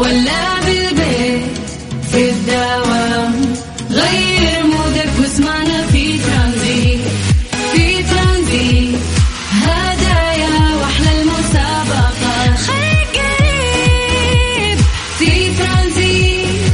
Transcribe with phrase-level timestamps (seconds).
[0.00, 1.58] ولا بالبيت
[2.12, 3.54] في الدوام
[3.90, 7.00] غير mood ك واسمعنا في ترانزيت
[7.72, 9.00] في ترانزيت.
[9.52, 12.56] هدايا وأحلى المسابقة.
[12.56, 14.78] خليك قريب
[15.18, 16.72] في ترانزيت.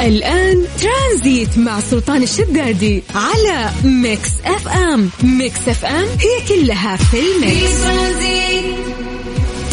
[0.00, 5.10] الآن ترانزيت مع سلطان الشدادي على Mix FM.
[5.22, 9.03] Mix FM هي كلها في في ال mix ترانزيت.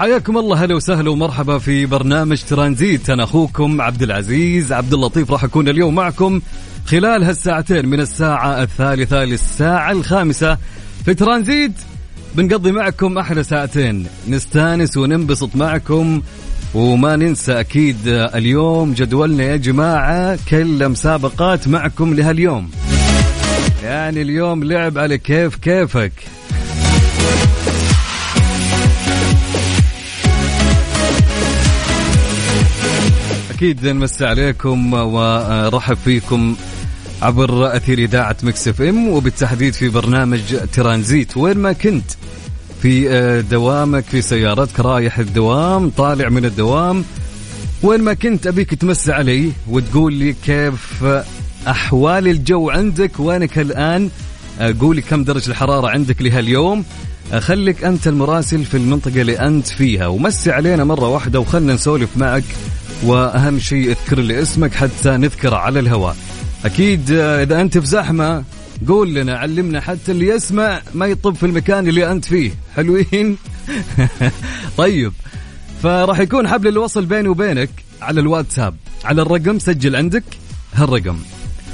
[0.00, 3.10] حياكم الله هلا وسهلا ومرحبا في برنامج ترانزيت.
[3.10, 6.40] أنا أخوكم عبد العزيز عبد اللطيف راح أكون اليوم معكم
[6.86, 10.58] خلال هالساعتين من الساعة الثالثة للساعة الخامسة
[11.04, 11.72] في ترانزيت.
[12.34, 14.06] بنقضي معكم أحلى ساعتين.
[14.28, 16.22] نستانس وننبسط معكم
[16.74, 22.70] وما ننسى أكيد اليوم جدولنا يا جماعة كل مسابقات معكم لهاليوم.
[23.82, 26.12] يعني اليوم لعب على كيف كيفك.
[33.60, 36.56] أكيد نمسي عليكم ورحب فيكم
[37.22, 40.40] عبر أثير إذاعة Mix FM وبالتحديد في برنامج
[40.72, 41.36] ترانزيت.
[41.36, 42.10] وين ما كنت
[42.82, 47.04] في آه، دوامك في سيارتك رايح الدوام طالع من الدوام
[47.82, 51.04] وين ما كنت أبيك تمسي علي وتقول لي كيف
[51.68, 54.10] أحوال الجو عندك وينك الآن؟
[54.60, 56.84] آه، قولي كم درجة الحرارة عندك لهاليوم.
[57.38, 62.44] خليك أنت المراسل في المنطقة اللي أنت فيها ومسي علينا مرة واحدة وخلنا نسولف معك
[63.02, 66.16] وأهم شيء اذكر لي اسمك حتى نذكره على الهواء.
[66.64, 68.44] أكيد آه، إذا أنت في زحمة
[68.88, 72.50] قول لنا علمنا حتى اللي يسمع ما يطب في المكان اللي أنت فيه.
[72.76, 73.36] حلوين؟
[74.78, 75.12] طيب
[75.82, 77.70] فراح يكون حبل الوصل بيني وبينك
[78.02, 78.74] على الواتساب.
[79.04, 80.24] على الرقم سجل عندك
[80.74, 81.18] هالرقم.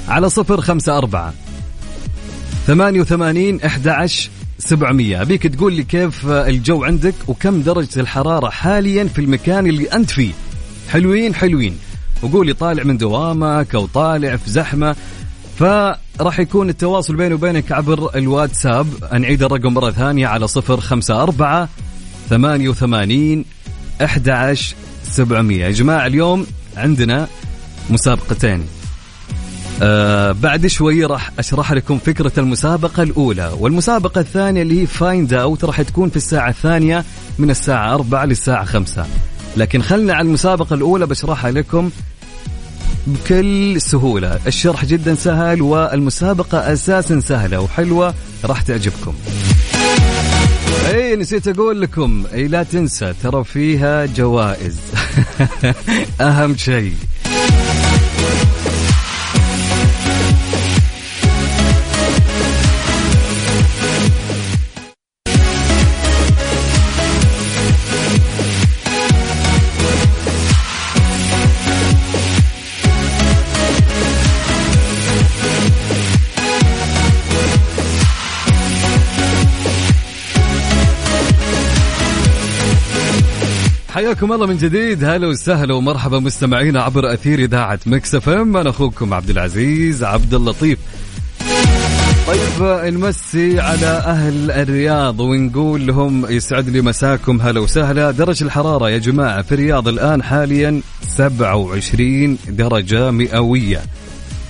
[0.07, 1.33] على صفر خمسة أربعة
[2.67, 4.09] ثمانية وثمانين أحد
[4.59, 5.21] سبعمية.
[5.21, 10.31] أبيك تقول لي كيف الجو عندك وكم درجة الحرارة حاليا في المكان اللي أنت فيه؟
[10.89, 11.77] حلوين حلوين.
[12.21, 14.95] وقولي طالع من دوامك أو طالع في زحمة
[15.59, 18.87] فراح يكون التواصل بيني وبينك عبر الواتساب.
[19.13, 21.69] نعيد الرقم مرة ثانية على صفر خمسة أربعة
[22.29, 23.45] ثمانية وثمانين
[24.03, 25.65] أحد عشر سبعمية.
[25.65, 26.47] يا جماعة اليوم
[26.77, 27.27] عندنا
[27.89, 28.63] مسابقتين.
[29.81, 33.51] آه بعد شوي راح أشرح لكم فكرة المسابقة الأولى.
[33.59, 37.05] والمسابقة الثانية اللي هي Find Out راح تكون في الساعة الثانية
[37.39, 39.05] من الساعة 4 للساعة 5
[39.57, 41.89] لكن خلنا على المسابقة الأولى بشرحها لكم
[43.07, 44.39] بكل سهولة.
[44.47, 48.13] الشرح جدا سهل والمسابقة أساسا سهلة وحلوة.
[48.45, 49.13] راح تعجبكم.
[50.93, 54.77] أي نسيت أقول لكم أي لا تنسى ترى فيها جوائز.
[56.21, 56.93] أهم شيء.
[84.07, 85.03] حياكم الله من جديد.
[85.03, 88.57] هلا وسهلا ومرحبا مستمعينا عبر أثير إذاعة Mix FM.
[88.57, 90.79] أنا أخوكم عبد العزيز عبد اللطيف.
[92.27, 97.41] طيب نمسي على أهل الرياض ونقول لهم يسعد لي مساكم.
[97.41, 98.11] هلا وسهلا.
[98.11, 103.81] درجة الحرارة يا جماعة في الرياض الآن حاليا 27 درجة مئوية.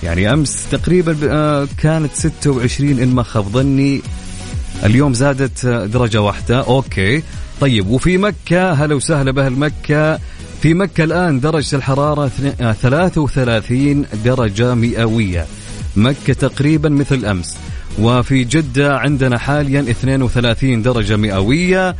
[0.02, 4.02] يعني أمس تقريبا آه، كانت 26 إن ما خاب ظني.
[4.84, 6.60] اليوم زادت آه، درجة واحدة.
[6.60, 7.22] أوكي.
[7.60, 10.18] طيب وفي مكة هلا وسهلا بأهل مكة.
[10.62, 15.46] في مكة الآن درجة الحرارة اثنين- آه، 33 درجة مئوية.
[15.96, 17.56] مكة تقريبا مثل أمس.
[17.98, 21.96] وفي جدة عندنا حاليا 32 درجة مئوية.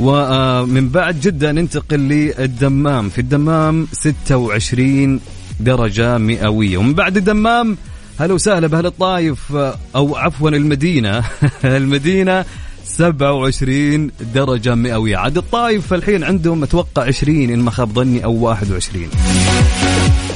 [0.00, 3.08] ومن بعد جدة ننتقل للدمام.
[3.08, 5.20] في الدمام 26
[5.60, 6.78] درجة مئوية.
[6.78, 7.76] ومن بعد الدمام
[8.20, 9.52] هلا وسهلا بأهل الطايف
[9.96, 11.24] أو عفوا المدينة.
[11.64, 12.44] المدينة
[12.88, 15.16] 27 درجة مئوية.
[15.16, 19.08] عاد الطايف الحين عندهم أتوقع 20 إن ما خاب ظني أو 21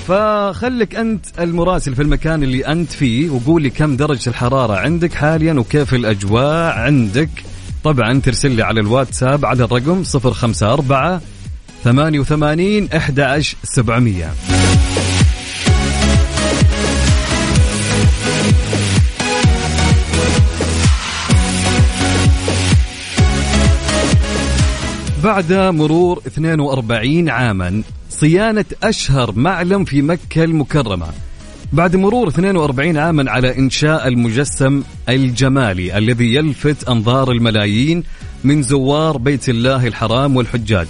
[0.09, 5.53] فخلك أنت المراسل في المكان اللي أنت فيه وقول لي كم درجة الحرارة عندك حاليا
[5.53, 7.31] وكيف الأجواء عندك.
[7.85, 11.21] طبعا ترسل لي على الواتساب على الرقم 054
[11.85, 13.57] 88 11
[25.23, 31.07] بعد مرور 42 عاما صيانة أشهر معلم في مكة المكرمة.
[31.73, 38.05] بعد مرور 42 عاما على إنشاء المجسم الجمالي الذي يلفت أنظار الملايين
[38.45, 40.87] من زوار بيت الله الحرام والحجاج.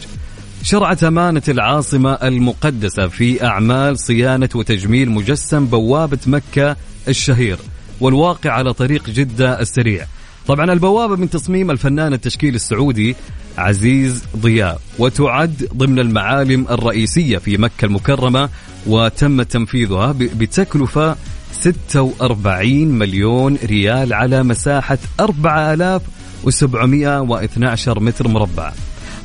[0.63, 6.77] شرعت أمانة العاصمة المقدسة في أعمال صيانة وتجميل مجسم بوابة مكة
[7.09, 7.59] الشهير
[8.01, 10.07] والواقع على طريق جدة السريع.
[10.47, 13.17] طبعا البوابة من تصميم الفنان التشكيل السعودي
[13.59, 18.49] عزيز ضياء وتعد ضمن المعالم الرئيسية في مكة المكرمة
[18.87, 21.17] وتم تنفيذها بتكلفة
[21.53, 28.73] 46 مليون ريال على مساحة 4712 متر مربع.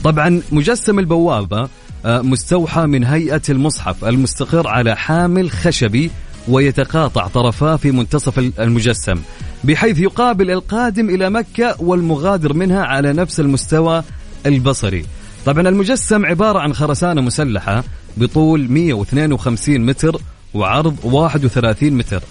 [0.04, 1.70] طبعا مجسم البوابة
[2.06, 6.12] آه، مستوحى من هيئة المصحف المستقر على حامل خشبي
[6.48, 9.16] ويتقاطع طرفاه في منتصف المجسم
[9.64, 14.04] بحيث يقابل القادم إلى مكة والمغادر منها على نفس المستوى
[14.46, 15.06] البصري.
[15.46, 17.84] طبعا المجسم عبارة عن خرسانة مسلحة
[18.18, 20.22] بطول 152 متر
[20.54, 22.24] وعرض 31 متر.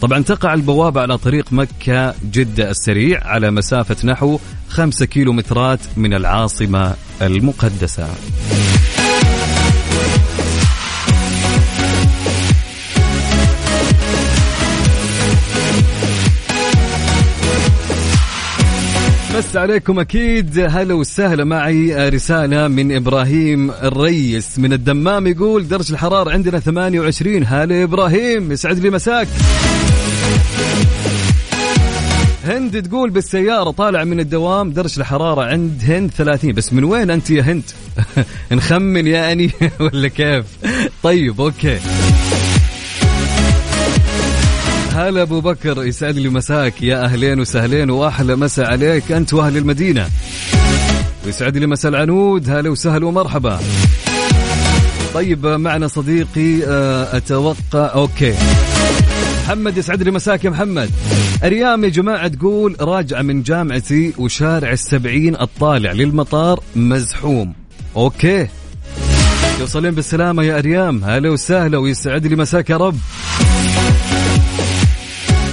[0.00, 4.38] طبعا تقع البوابة على طريق مكة جدة السريع على مسافة نحو
[4.68, 8.08] 5 كيلومترات من العاصمة المقدسة.
[19.36, 20.58] بس عليكم أكيد.
[20.58, 27.82] هلا وسهلا معي رسالة من إبراهيم الريس من الدمام يقول درجة الحرارة عندنا 28 هلا
[27.82, 29.28] إبراهيم يسعد لي مساك.
[32.44, 37.30] هند تقول بالسيارة طالع من الدوام درجة الحرارة عند هند 30 بس من وين أنت
[37.30, 37.64] يا هند؟
[38.52, 39.50] نخمن يعني
[39.80, 40.44] ولا كيف؟
[41.02, 41.78] طيب أوكي.
[44.94, 46.82] هلا أبو بكر يسعد لي مساك.
[46.82, 49.12] يا أهلين وسهلين وأحلى مسا عليك.
[49.12, 50.08] أنت وأهل المدينة.
[51.26, 52.50] ويسعد لي مسا العنود.
[52.50, 53.60] هلا وسهلا ومرحبا.
[55.14, 58.34] طيب معنا صديقي آه، أتوقع أوكي.
[59.44, 60.90] محمد يسعد لي مساك يا محمد.
[61.44, 67.54] أريام يا جماعة تقول راجعه من جامعتي وشارع السبعين الطالع للمطار مزحوم.
[67.96, 68.48] أوكي.
[69.58, 71.04] توصلين بالسلامة يا أريام.
[71.04, 72.98] هلا وسهلا ويسعد لي مساك يا رب.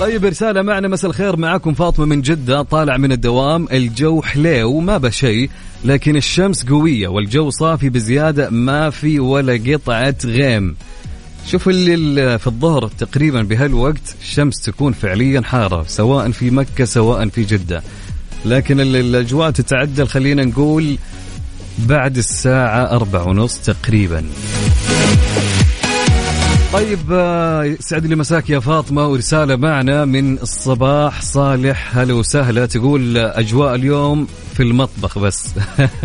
[0.02, 0.88] طيب رسالة معنا.
[0.88, 3.68] مساء الخير معكم فاطمة من جدة طالع من الدوام.
[3.72, 5.50] الجو حليو ما بشيء
[5.86, 10.76] لكن الشمس قوية والجو صافي بزيادة ما في ولا قطعة غيم.
[11.48, 17.44] شوف اللي في الظهر تقريبا بهالوقت الشمس تكون فعليا حارة سواء في مكة سواء في
[17.44, 17.84] جدة.
[18.46, 20.98] لكن الأجواء تتعدل خلينا نقول
[21.80, 24.26] بعد الساعة أربع ونص تقريبا.
[26.74, 31.98] طيب آه، سعد لي مساك يا فاطمة ورسالة معنا من الصباح صالح.
[31.98, 32.66] هلا وسهلا.
[32.66, 35.50] تقول أجواء اليوم في المطبخ بس.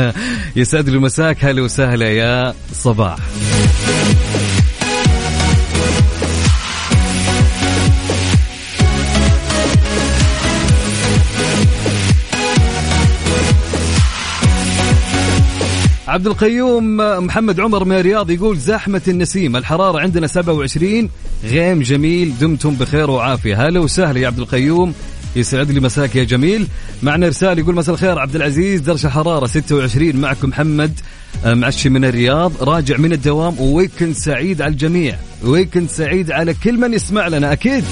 [0.56, 3.16] يسعد لي مساك هلا وسهلا يا صباح.
[16.16, 16.96] عبد القيوم
[17.26, 21.08] محمد عمر من الرياض يقول زحمة النسيم الحرارة عندنا 27
[21.44, 23.66] غيم جميل دمتم بخير وعافية.
[23.66, 24.94] هلا وسهلا يا عبد القيوم
[25.37, 26.66] يسعد لي مساك يا جميل.
[27.02, 31.00] معنا رسالة يقول مساء الخير عبد العزيز درجة حرارة 26 معكم محمد
[31.44, 35.16] آه، معشي من الرياض راجع من الدوام و weekend سعيد على الجميع.
[35.44, 37.85] weekend سعيد على كل من يسمع لنا أكيد.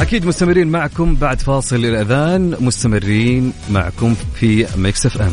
[0.00, 5.32] أكيد مستمرين معكم بعد فاصل الأذان مستمرين معكم في Mix FM.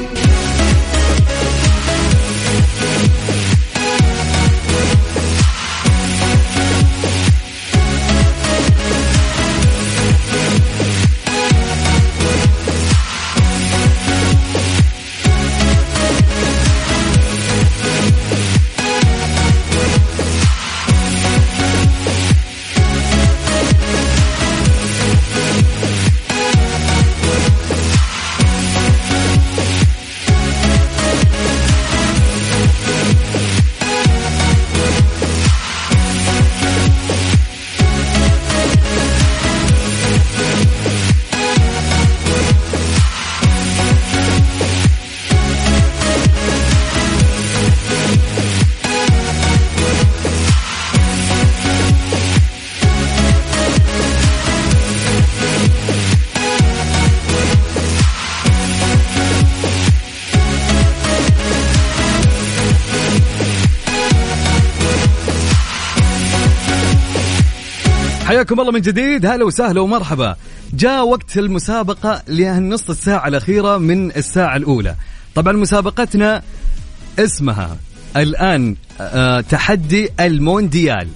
[68.51, 69.25] حياكم الله من جديد.
[69.25, 70.35] هلا وسهلا ومرحبا.
[70.73, 74.95] جاء وقت المسابقة لهالنص الساعة الأخيرة من الساعة الأولى.
[75.35, 76.41] طبعا مسابقتنا
[77.19, 77.77] اسمها
[78.17, 81.07] الآن آه تحدي المونديال.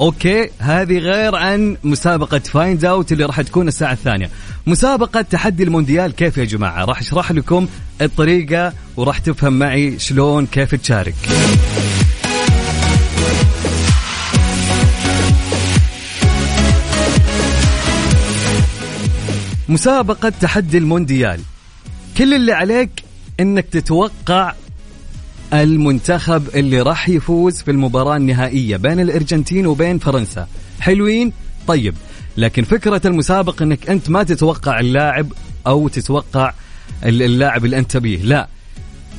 [0.00, 4.30] أوكي هذه غير عن مسابقة Find Out اللي راح تكون الساعة الثانية.
[4.66, 7.68] مسابقة تحدي المونديال كيف يا جماعة؟ راح أشرح لكم
[8.00, 11.14] الطريقة وراح تفهم معي شلون كيف تشارك.
[19.72, 21.40] مسابقة تحدي المونديال.
[22.16, 22.90] كل اللي عليك
[23.40, 24.54] إنك تتوقع
[25.52, 30.48] المنتخب اللي راح يفوز في المباراة النهائية بين الأرجنتين وبين فرنسا.
[30.80, 31.32] حلوين؟
[31.66, 31.94] طيب.
[32.36, 35.32] لكن فكرة المسابقة إنك أنت ما تتوقع اللاعب
[35.66, 36.52] أو تتوقع
[37.04, 38.48] اللاعب اللي أنت تبيه لا.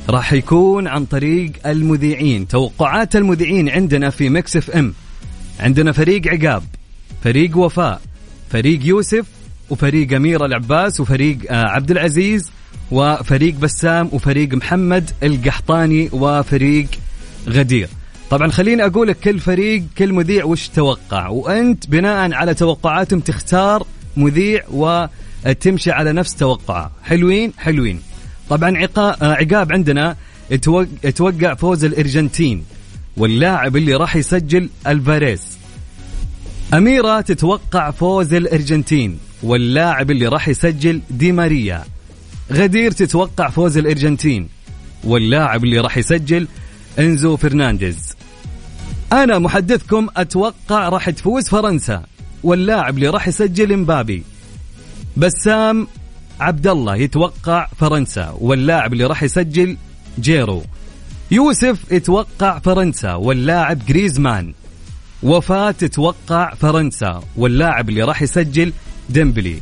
[0.08, 2.48] راح يكون عن طريق المذيعين.
[2.48, 4.94] توقعات المذيعين عندنا في Mix FM.
[5.60, 6.62] عندنا فريق عقاب
[7.24, 8.00] فريق وفاء
[8.50, 9.26] فريق يوسف
[9.70, 12.50] وفريق أميرة العباس وفريق آه، عبد العزيز
[12.90, 16.86] وفريق بسام وفريق محمد القحطاني وفريق
[17.48, 17.88] غدير.
[18.30, 23.86] طبعا خليني أقول لك كل فريق كل مذيع وش توقع؟ وأنت بناء على توقعاتهم تختار
[24.16, 26.90] مذيع وتمشي على نفس توقعه.
[27.04, 28.00] حلوين؟ حلوين.
[28.48, 30.16] طبعا آه، عقاب عندنا
[31.04, 32.64] يتوقع فوز الأرجنتين
[33.16, 35.42] واللاعب اللي راح يسجل ألفاريز.
[36.74, 39.18] أميرة تتوقع فوز الأرجنتين.
[39.44, 41.84] واللاعب اللي راح يسجل دي ماريا.
[42.52, 44.48] غدير تتوقع فوز الأرجنتين.
[45.04, 46.48] واللاعب اللي راح يسجل
[46.98, 48.12] إنزو فرنانديز.
[49.12, 52.02] أنا محدثكم أتوقع راح تفوز فرنسا.
[52.42, 54.22] واللاعب اللي راح يسجل إمبابي.
[55.16, 55.86] بسام
[56.40, 58.34] عبد الله يتوقع فرنسا.
[58.40, 59.76] واللاعب اللي راح يسجل
[60.20, 60.62] جيرو.
[61.30, 63.14] يوسف يتوقع فرنسا.
[63.14, 64.54] واللاعب جريزمان.
[65.22, 67.22] وفاء تتوقع فرنسا.
[67.36, 68.72] واللاعب اللي راح يسجل
[69.10, 69.56] ديمبلي.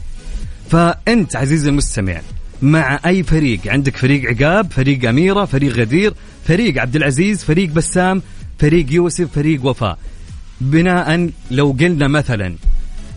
[0.70, 2.20] فأنت عزيزي المستمع
[2.62, 6.14] مع أي فريق؟ عندك فريق عقاب فريق أميرة فريق غدير
[6.46, 8.22] فريق عبد العزيز فريق بسام
[8.58, 9.98] فريق يوسف فريق وفاء.
[10.60, 12.54] بناء لو قلنا مثلا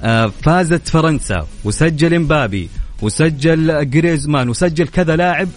[0.03, 2.69] آه، فازت فرنسا وسجل إمبابي
[3.01, 5.47] وسجل جريزمان وسجل كذا لاعب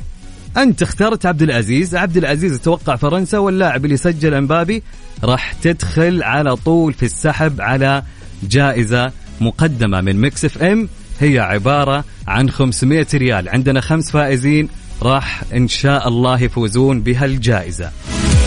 [0.57, 1.95] أنت اخترت عبد العزيز.
[1.95, 4.83] عبد العزيز يتوقع فرنسا واللاعب اللي سجل إمبابي
[5.25, 8.03] راح تدخل على طول في السحب على
[8.43, 10.88] جائزة مقدمة من Mix FM.
[11.21, 13.49] هي عبارة عن 500 ريال.
[13.49, 14.68] عندنا خمس فائزين.
[15.02, 17.90] راح إن شاء الله يفوزون بهالجائزة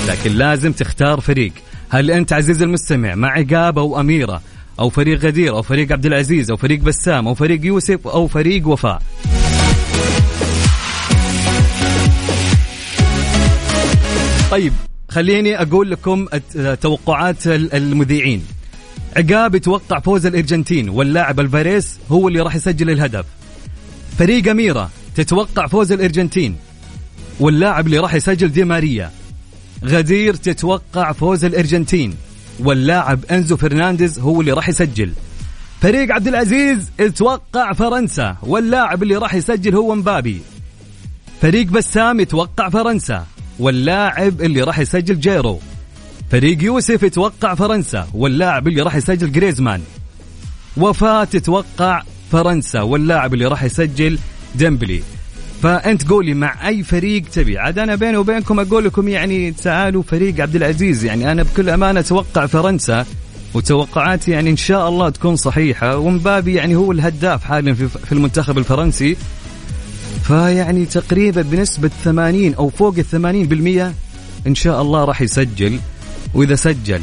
[0.07, 1.51] لكن لازم تختار فريق.
[1.89, 4.41] هل أنت عزيز المستمع مع عقاب أو أميرة
[4.79, 8.67] أو فريق غدير أو فريق عبد العزيز أو فريق بسام أو فريق يوسف أو فريق
[8.67, 9.01] وفاء؟
[14.51, 14.73] طيب
[15.09, 16.27] خليني أقول لكم
[16.81, 18.45] توقعات المذيعين.
[19.17, 23.25] عقاب يتوقع فوز الأرجنتين واللاعب الفاريس هو اللي راح يسجل الهدف.
[24.17, 26.55] فريق أميرة تتوقع فوز الأرجنتين
[27.39, 29.11] واللاعب اللي راح يسجل دي ماريا.
[29.85, 32.15] غدير تتوقع فوز الأرجنتين
[32.59, 35.13] واللاعب إنزو فرنانديز هو اللي راح يسجل.
[35.81, 40.41] فريق عبد العزيز يتوقع فرنسا واللاعب اللي راح يسجل هو مبابي.
[41.41, 43.25] فريق بسام يتوقع فرنسا
[43.59, 45.59] واللاعب اللي راح يسجل جيرو.
[46.31, 49.81] فريق يوسف يتوقع فرنسا واللاعب اللي راح يسجل جريزمان.
[50.77, 54.19] وفاة تتوقع فرنسا واللاعب اللي راح يسجل
[54.55, 55.01] ديمبلي.
[55.63, 57.57] فأنت قولي مع أي فريق تبي.
[57.57, 61.05] عاد أنا بيني وبينكم أقول لكم يعني تعالوا فريق عبد العزيز.
[61.05, 63.05] يعني أنا بكل أمانة أتوقع فرنسا
[63.53, 65.97] وتوقعاتي يعني إن شاء الله تكون صحيحة.
[65.97, 69.17] ومبابي يعني هو الهداف حاليا في المنتخب الفرنسي.
[70.23, 75.79] فيعني تقريبا بنسبة 80 أو فوق ال 80% إن شاء الله راح يسجل
[76.33, 77.01] وإذا سجل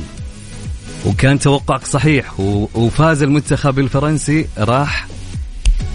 [1.06, 2.40] وكان توقعك صحيح
[2.74, 5.06] وفاز المنتخب الفرنسي راح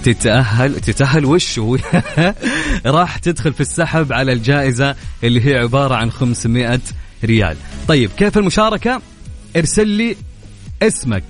[0.03, 1.59] تتأهل تتأهل وش
[2.85, 6.79] راح تدخل في السحب على الجائزة اللي هي عبارة عن 500
[7.23, 7.57] ريال.
[7.87, 9.01] طيب كيف المشاركة؟
[9.55, 10.15] ارسل لي
[10.81, 11.23] اسمك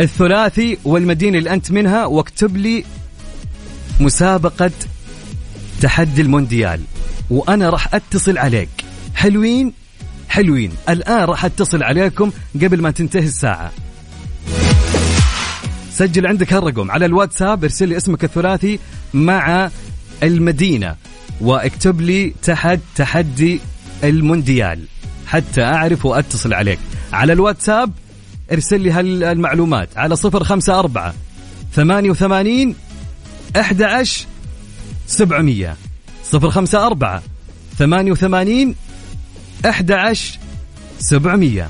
[0.00, 2.84] الثلاثي والمدينة اللي أنت منها واكتب لي
[4.00, 4.70] مسابقة
[5.80, 6.80] تحدي المونديال
[7.30, 8.68] وأنا راح أتصل عليك.
[9.14, 9.72] حلوين؟
[10.34, 10.72] حلوين.
[10.88, 13.72] الآن راح أتصل عليكم قبل ما تنتهي الساعة.
[15.90, 16.90] سجل عندك هالرقم.
[16.90, 18.78] على الواتساب ارسل لي اسمك الثلاثي
[19.14, 19.70] مع
[20.22, 20.96] المدينة.
[21.40, 23.60] واكتب لي تحت تحدي
[24.04, 24.84] المونديال.
[25.26, 26.78] حتى أعرف وأتصل عليك.
[27.12, 27.92] على الواتساب
[28.52, 29.88] ارسل لي هالمعلومات.
[29.96, 31.14] على صفر خمسة أربعة
[31.72, 32.76] ثمانية وثمانين
[33.56, 34.26] أحد عشر
[35.06, 35.76] سبعمية.
[36.24, 37.22] صفر خمسة أربعة
[37.78, 38.74] ثمانية وثمانين
[39.64, 41.68] 11700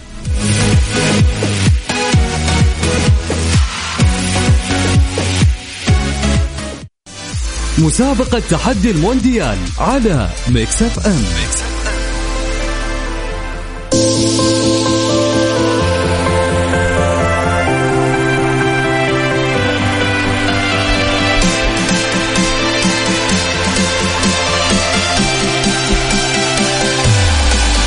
[7.78, 11.12] مسابقة تحدي المونديال على Mix FM.
[11.12, 11.63] Mix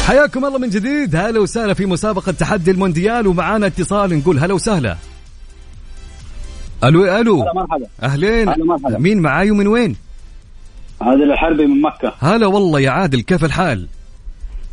[0.08, 1.16] حياكم الله من جديد.
[1.16, 4.98] هلا وسهلا في مسابقة تحدي المونديال ومعانا اتصال نقول هلا وسهلا.
[6.84, 7.42] ألو ألو.
[7.42, 7.86] هلا مرحبا.
[8.04, 8.50] أهلين.
[8.50, 8.98] هلا مرحبا.
[8.98, 9.96] مين معاي ومن وين؟
[11.02, 12.14] عادل الحربي من مكة.
[12.20, 13.88] هلا والله يا عادل كيف الحال؟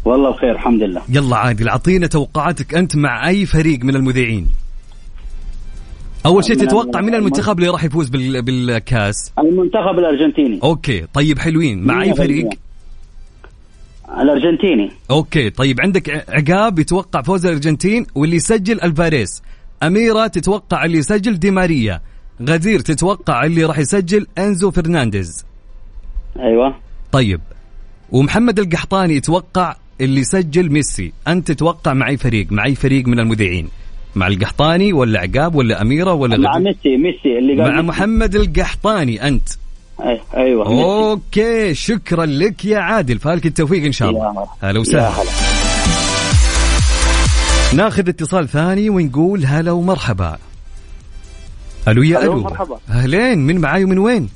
[0.04, 1.02] والله بخير الحمد لله.
[1.08, 4.48] يلا عادل أعطينا توقعاتك أنت مع أي فريق من المذيعين.
[6.26, 8.42] أول شيء تتوقع من المنتخب اللي راح يفوز بال...
[8.42, 10.60] بالكاس؟ المنتخب الأرجنتيني.
[10.62, 11.82] أوكي طيب حلوين.
[11.82, 12.48] مع أي فريق؟
[14.08, 14.22] بالمية.
[14.22, 14.90] الأرجنتيني.
[15.10, 19.42] أوكي طيب عندك عقاب يتوقع فوز الأرجنتين واللي يسجل ألفاريز.
[19.82, 22.00] أميرة تتوقع اللي يسجل دي ماريا.
[22.42, 25.44] غدير تتوقع اللي راح يسجل إنزو فرنانديز.
[26.38, 26.76] أيوة.
[27.12, 27.40] طيب
[28.10, 31.12] ومحمد القحطاني يتوقع اللي يسجل ميسي.
[31.28, 33.68] أنت تتوقع مع اي فريق مع اي فريق من المذيعين.
[34.14, 37.86] مع القحطاني ولا عقاب ولا أميرة ولا مع غدير ميسي ميسي اللي قال مع ميسي.
[37.86, 39.48] محمد القحطاني أنت.
[40.34, 40.82] أيوة ميسي.
[40.84, 44.46] أوكي شكرا لك يا عادل فالك التوفيق إن شاء الله.
[44.60, 45.30] هلا وسهلا هلا
[47.72, 50.38] ناخذ اتصال ثاني ونقول هلا ومرحبا
[51.88, 52.78] ألو يا ألو مرحبا.
[52.88, 54.28] أهلين من معاي ومن وين؟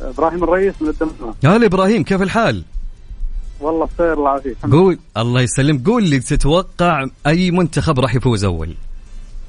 [0.00, 2.64] إبراهيم الرئيس من الدمام هلا إبراهيم كيف الحال؟
[3.60, 4.56] والله بخير الله يعافيك.
[4.72, 8.74] قول الله يسلمك قول لي تتوقع أي منتخب راح يفوز أول؟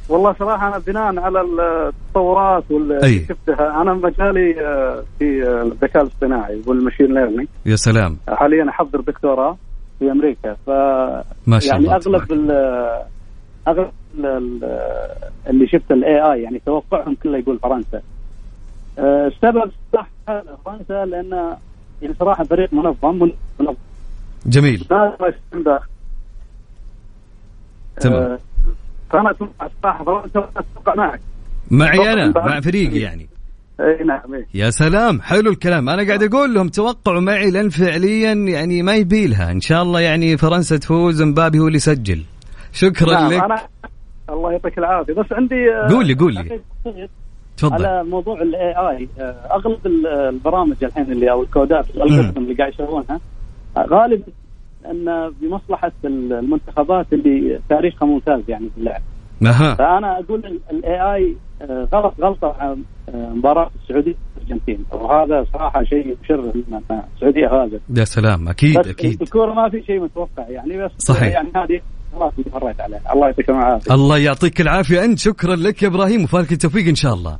[0.09, 3.25] والله صراحة أنا بناء على التطورات واللي.
[3.29, 7.47] شفتها أنا مجالي آه، في آه، الذكاء الاصطناعي وال machine learning.
[7.65, 8.17] يا سلام.
[8.29, 9.57] حاليا أحضر دكتوراه
[9.99, 10.53] في أمريكا.
[10.65, 10.69] ف
[11.47, 11.99] ما شاء يعني الله.
[11.99, 12.31] تبارك.
[12.31, 13.05] ال-
[14.25, 14.63] ال-
[15.49, 18.01] اللي شفت الاي اي يعني توقعهم كله يقول فرنسا.
[18.99, 20.07] آه، السبب صح
[20.65, 21.55] فرنسا لأن
[22.01, 23.75] يعني صراحة فريق منظم منظم.
[24.45, 24.85] جميل.
[27.99, 28.21] تمام.
[28.23, 28.39] آه،
[29.17, 30.01] فانا أتوقع صراحة
[30.57, 31.19] أتوقع معك.
[31.71, 32.33] معي أنا.
[32.35, 33.27] مع فريقي يعني.
[33.79, 34.43] إي نعم.
[34.53, 35.89] يا سلام حلو الكلام.
[35.89, 39.51] أنا قاعد أقول لهم توقعوا معي لأن فعليا يعني ما يبيلها.
[39.51, 42.23] إن شاء الله يعني فرنسا تفوز مبابي هو اللي يسجل.
[42.73, 43.43] شكرا نعم لك.
[43.43, 43.55] أنا
[44.29, 45.13] الله يعطيك العافية.
[45.13, 46.43] بس عندي آه، قول لي- قول لي.
[46.43, 47.09] تعقيب بسيط
[47.57, 47.85] تفضل.
[47.85, 49.07] على موضوع ال AI
[49.51, 53.19] أغلب ال- البرامج الحين اللي أو الكودات ال algorithm اللي قاعد يسوونها
[53.77, 54.23] آه، غالبا
[54.91, 59.01] أن بمصلحة المنتخبات اللي تاريخها ممتاز يعني في اللعب.
[59.45, 59.75] أها.
[59.75, 61.35] فأنا أقول ال AI
[61.93, 62.77] غلط غلطة آه،
[63.13, 64.85] مباراة السعودية والأرجنتين.
[64.91, 66.81] وهذا صراحة شيء مشرف إن
[67.15, 69.21] السعودية فازت يا سلام أكيد بس أكيد.
[69.21, 71.33] الكوره ما في شيء متوقع يعني بس صحيح.
[71.33, 71.81] يعني هذه
[72.15, 73.13] خلاص مريت عليها.
[73.13, 73.93] الله يعطيكم العافية.
[73.93, 75.19] الله يعطيك العافية أنت.
[75.19, 77.37] شكرا لك يا إبراهيم وفالك التوفيق إن شاء الله.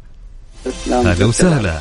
[0.65, 1.08] تسلم.
[1.08, 1.79] هلا وسهلا.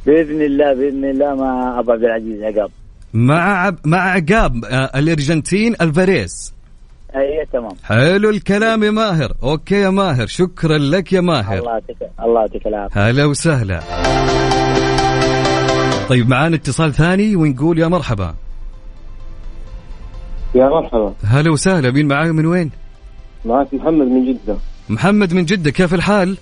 [0.06, 2.72] بإذن الله بإذن الله مع أبو عبد العزيز عقاب.
[3.14, 3.78] مع عب...
[3.86, 6.54] مع عقاب آه، الأرجنتين ألفاريز.
[7.16, 7.72] أي تمام.
[7.84, 9.34] حلو الكلام يا ماهر.
[9.44, 11.60] okay يا ماهر شكرا لك يا ماهر.
[11.60, 13.10] الله يعطيك الله يعطيك العافية.
[13.10, 13.80] هلا وسهلا.
[16.12, 18.36] طيب معانا اتصال ثاني ونقول يا مرحبا.
[20.56, 21.14] يا مرحبا.
[21.24, 22.72] هلا وسهلا مين معاي من وين؟
[23.46, 24.58] معك محمد من جدة.
[24.90, 26.38] محمد من جدة كيف الحال؟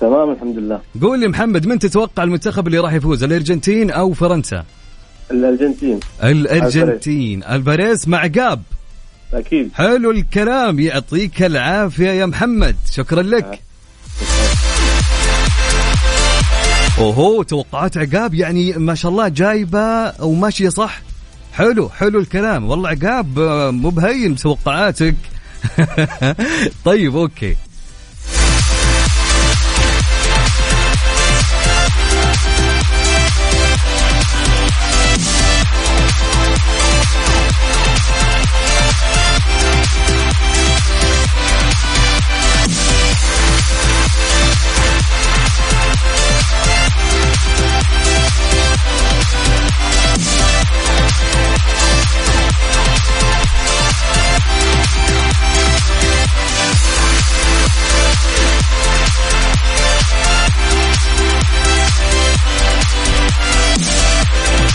[0.00, 0.80] تمام الحمد لله.
[1.02, 4.64] قول لي محمد من تتوقع المنتخب اللي راح يفوز الأرجنتين أو فرنسا؟
[5.30, 6.00] الأرجنتين.
[6.24, 7.44] الأرجنتين.
[7.44, 8.62] ألفاريز مع عقاب
[9.32, 9.70] أكيد.
[9.74, 13.60] حلو الكلام يعطيك العافية يا محمد شكرا لك.
[16.98, 21.00] اوهو توقعات عقاب يعني ما شاء الله جايبة وماشية صح.
[21.52, 22.64] حلو حلو الكلام.
[22.70, 23.38] والله عقاب
[23.74, 25.14] مو بهين بتوقعاتك.
[26.84, 27.56] طيب أوكي.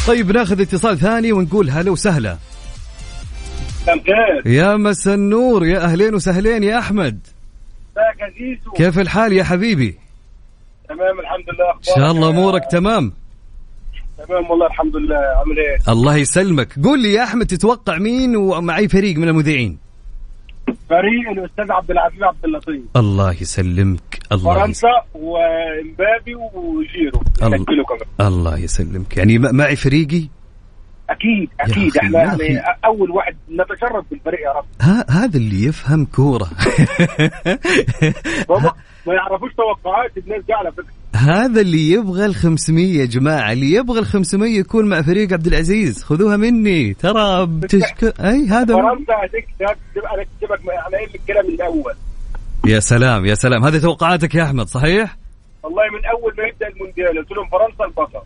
[0.07, 2.37] طيب ناخذ اتصال ثاني ونقول هلا وسهلا.
[4.45, 7.19] يا مسا النور يا أهلين وسهلين يا أحمد.
[8.75, 9.97] كيف الحال يا حبيبي؟
[10.89, 13.13] تمام الحمد لله إن شاء الله أمورك تمام.
[14.27, 16.79] تمام والله الحمد لله عامل إيه؟ الله يسلمك.
[16.83, 19.77] قول لي يا أحمد تتوقع مين ومع اي فريق من المذيعين؟
[20.89, 22.81] فريق الأستاذ عبد العزيز عبد اللطيف.
[22.95, 27.21] الله يسلمك الله فرنسا وإمبابي وجيرو.
[27.43, 27.65] الله.
[28.27, 29.17] الله يسلمك.
[29.17, 30.27] يعني معي فريقي؟
[31.09, 31.97] أكيد أكيد.
[31.97, 32.61] إحنا يعني.
[32.85, 34.65] أول واحد نتشرف بالفريق يا رب.
[34.81, 36.49] ها هذا اللي يفهم كورة.
[39.07, 40.98] ما يعرفوش توقعات الناس دي على فكرة.
[41.15, 45.47] هذا اللي يبغى ال 500 يا جماعة اللي يبغى ال 500 يكون مع فريق عبد
[45.47, 46.03] العزيز.
[46.03, 46.93] خذوها مني.
[46.93, 48.91] ترى بتشك أي هذا أنا
[50.87, 51.93] أنا قايل الكلام الأول.
[52.65, 53.65] يا سلام يا سلام.
[53.65, 55.17] هذه توقعاتك يا أحمد صحيح؟
[55.63, 58.19] والله من أول ما يبدأ المونديال قلت لهم فرنسا البطل.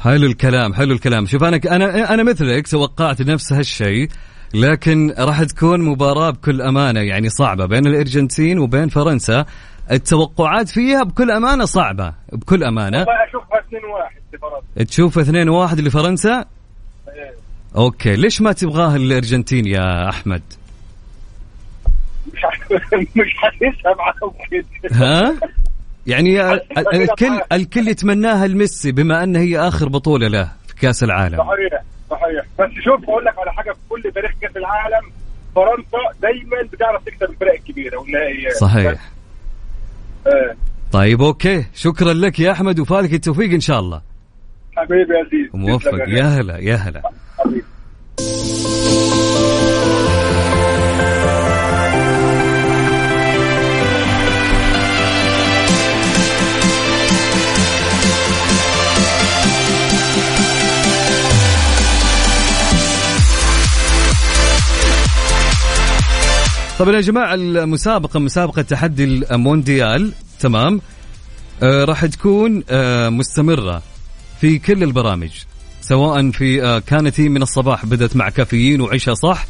[0.00, 1.26] حلو الكلام حلو الكلام.
[1.26, 4.08] شوف أنا أنا أنا مثلك توقعت نفس هالشيء
[4.54, 9.46] لكن راح تكون مباراة بكل أمانة يعني صعبة بين الأرجنتين وبين فرنسا.
[9.92, 12.64] التوقعات فيها بكل أمانة صعبة بكل
[12.98, 16.44] والله أشوفها 2 1 لفرنسا تشوف 2 واحد لفرنسا؟
[17.08, 17.34] إيه.
[17.76, 18.16] okay.
[18.16, 20.42] ليش ما تبغاه الأرجنتين يا أحمد؟
[22.34, 22.40] مش
[23.16, 25.34] مش حاسسها معاهم كده ها؟
[26.06, 31.02] يعني ال- ال- الكل الكل يتمناها لميسي بما أن هي آخر بطولة له في كأس
[31.04, 31.38] العالم.
[31.38, 32.44] صحيح صحيح.
[32.58, 35.10] بس شوف أقول لك على حاجة في كل تاريخ كأس العالم
[35.54, 38.56] فرنسا دايما بتعرف تكسب الفرق الكبيرة والنهائيات.
[38.56, 39.00] صحيح.
[40.92, 41.64] طيب okay.
[41.74, 44.02] شكرا لك يا أحمد وفالك التوفيق إن شاء الله.
[44.76, 45.50] حبيبي عزيز.
[45.54, 46.08] موفق.
[46.08, 47.02] يا هلا يا هلا.
[66.78, 70.80] طبعا يا جماعة المسابقة مسابقة تحدي المونديال تمام؟
[71.62, 73.82] آه راح تكون آه مستمرة
[74.40, 75.30] في كل البرامج
[75.80, 79.46] سواء في آه كانت هي من الصباح بدأت مع كافيين وعيشها صح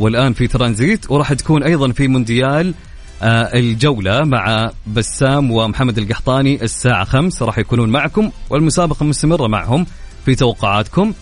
[0.00, 2.74] والآن في ترانزيت وراح تكون أيضا في مونديال
[3.22, 9.86] آه الجولة مع بسام ومحمد القحطاني الساعة خمس راح يكونون معكم والمسابقة مستمرة معهم
[10.24, 11.12] في توقعاتكم.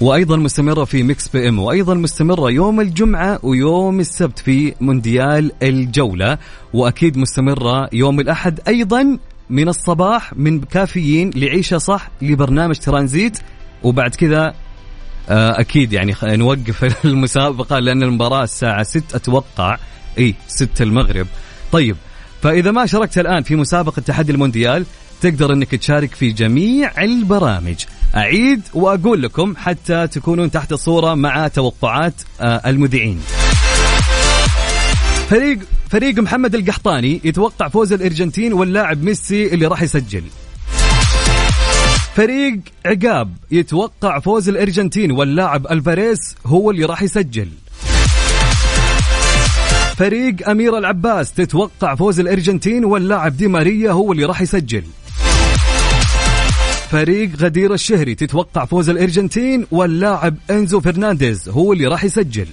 [0.00, 6.38] وأيضا مستمرة في Mix PM وأيضا مستمرة يوم الجمعة ويوم السبت في مونديال الجولة
[6.72, 9.18] وأكيد مستمرة يوم الأحد أيضا
[9.50, 13.38] من الصباح من كافيين لعيشة صح لبرنامج ترانزيت.
[13.82, 14.54] وبعد كذا
[15.28, 19.78] آه، أكيد يعني نوقف المسابقة لأن المباراة الساعة 6 أتوقع.
[20.18, 21.26] إي 6 المغرب.
[21.72, 21.96] طيب
[22.42, 24.86] فإذا ما شاركت الآن في مسابقة تحدي المونديال
[25.20, 27.84] تقدر إنك تشارك في جميع البرامج.
[28.14, 33.20] أعيد وأقول لكم حتى تكونون تحت الصورة مع توقعات آه، المذيعين.
[35.30, 35.58] فريق
[35.90, 40.22] فريق محمد القحطاني يتوقع فوز الأرجنتين واللاعب ميسي اللي راح يسجل.
[42.14, 47.48] فريق عقاب يتوقع فوز الأرجنتين واللاعب الفاريز هو اللي راح يسجل.
[49.96, 54.82] فريق أمير العباس تتوقع فوز الأرجنتين واللاعب دي ماريا هو اللي راح يسجل.
[56.90, 62.46] فريق غدير الشهري تتوقع فوز الأرجنتين واللاعب إنزو فرنانديز هو اللي راح يسجل.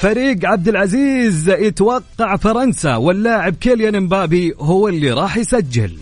[0.00, 5.96] فريق عبد العزيز يتوقع فرنسا واللاعب كيليان مبابي هو اللي راح يسجل.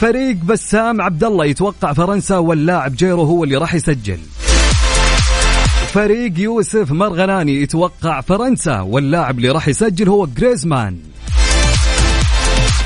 [0.00, 4.18] فريق بسام عبد الله يتوقع فرنسا واللاعب جيرو هو اللي راح يسجل.
[5.92, 11.11] فريق يوسف مرغلاني يتوقع فرنسا واللاعب اللي راح يسجل هو جريزمان.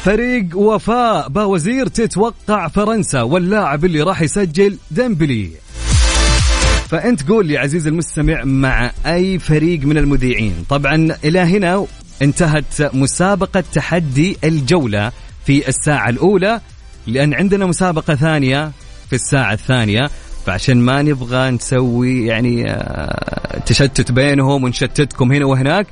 [0.06, 5.50] فريق وفاء باوزير تتوقع فرنسا واللاعب اللي راح يسجل ديمبلي.
[6.88, 11.86] فأنت قول لي عزيزي المستمع مع أي فريق من المذيعين؟ طبعا إلى هنا
[12.22, 15.12] انتهت مسابقة تحدي الجولة
[15.46, 16.60] في الساعة الأولى
[17.06, 18.72] لأن عندنا مسابقة ثانية
[19.10, 20.10] في الساعة الثانية.
[20.46, 25.86] فعشان ما نبغى نسوي يعني آه، تشتت بينهم ونشتتكم هنا وهناك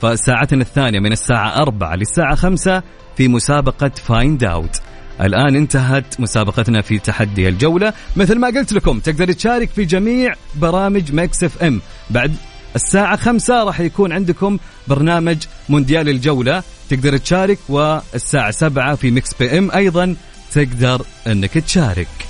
[0.00, 2.82] فساعتنا الثانية من الساعة أربعة للساعة خمسة
[3.16, 4.80] في مسابقة Find Out
[5.20, 7.92] الآن انتهت مسابقتنا في تحدي الجولة.
[8.16, 12.34] مثل ما قلت لكم تقدر تشارك في جميع برامج Mix FM بعد
[12.76, 14.58] الساعة خمسة راح يكون عندكم
[14.88, 15.36] برنامج
[15.68, 16.62] مونديال الجولة.
[16.90, 20.16] تقدر تشارك والساعة سبعة في Mix PM أيضا
[20.52, 22.29] تقدر أنك تشارك.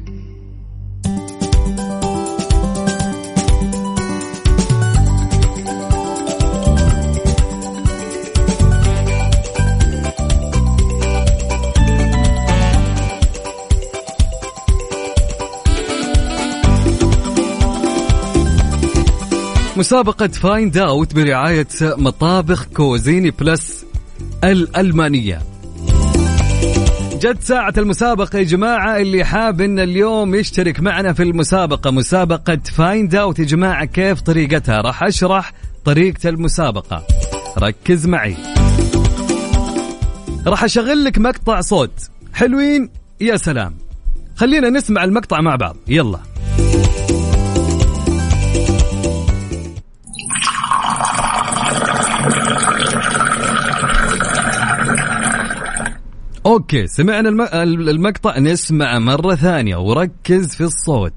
[19.81, 23.85] مسابقة Find Out برعاية مطابخ Cuisine Plus
[24.43, 25.41] الألمانية.
[27.13, 33.15] جت ساعة المسابقة يا جماعة اللي حاب إن اليوم يشترك معنا في المسابقة مسابقة Find
[33.15, 35.53] Out يا جماعة كيف طريقتها؟ راح أشرح
[35.85, 37.03] طريقة المسابقة.
[37.57, 38.35] ركز معي.
[40.47, 42.09] راح أشغل لك مقطع صوت.
[42.33, 42.89] حلوين؟
[43.21, 43.75] يا سلام.
[44.35, 45.75] خلينا نسمع المقطع مع بعض.
[45.87, 46.30] يلا.
[56.51, 57.41] okay سمعنا الم...
[57.89, 61.13] المقطع نسمع مرة ثانية وركز في الصوت.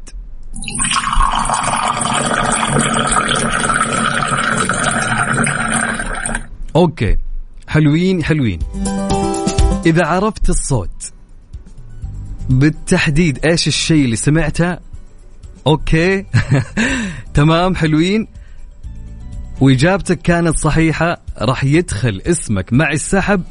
[6.77, 7.17] okay
[7.69, 8.59] حلوين حلوين.
[9.87, 11.13] إذا عرفت الصوت
[12.51, 14.79] بالتحديد إيش الشيء اللي سمعته؟
[15.67, 16.27] okay
[17.35, 18.29] تمام حلوين.
[19.61, 23.43] وإجابتك كانت صحيحة راح يدخل اسمك مع السحب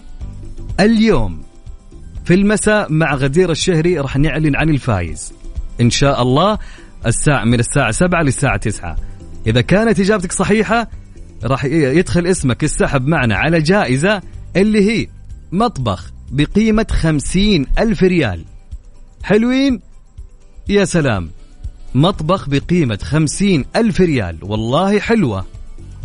[0.79, 1.52] اليوم.
[2.25, 5.33] في المساء مع غدير الشهري راح نعلن عن الفايز.
[5.81, 6.57] إن شاء الله
[7.05, 8.95] الساعة من الساعة 7 للساعة 9
[9.47, 10.87] إذا كانت إجابتك صحيحة
[11.43, 14.21] راح يدخل اسمك السحب معنا على جائزة
[14.55, 15.07] اللي هي
[15.51, 18.45] مطبخ بقيمة خمسين ألف ريال.
[19.23, 19.79] حلوين؟
[20.69, 21.29] يا سلام.
[21.95, 24.37] مطبخ بقيمة خمسين ألف ريال.
[24.41, 25.45] والله حلوة.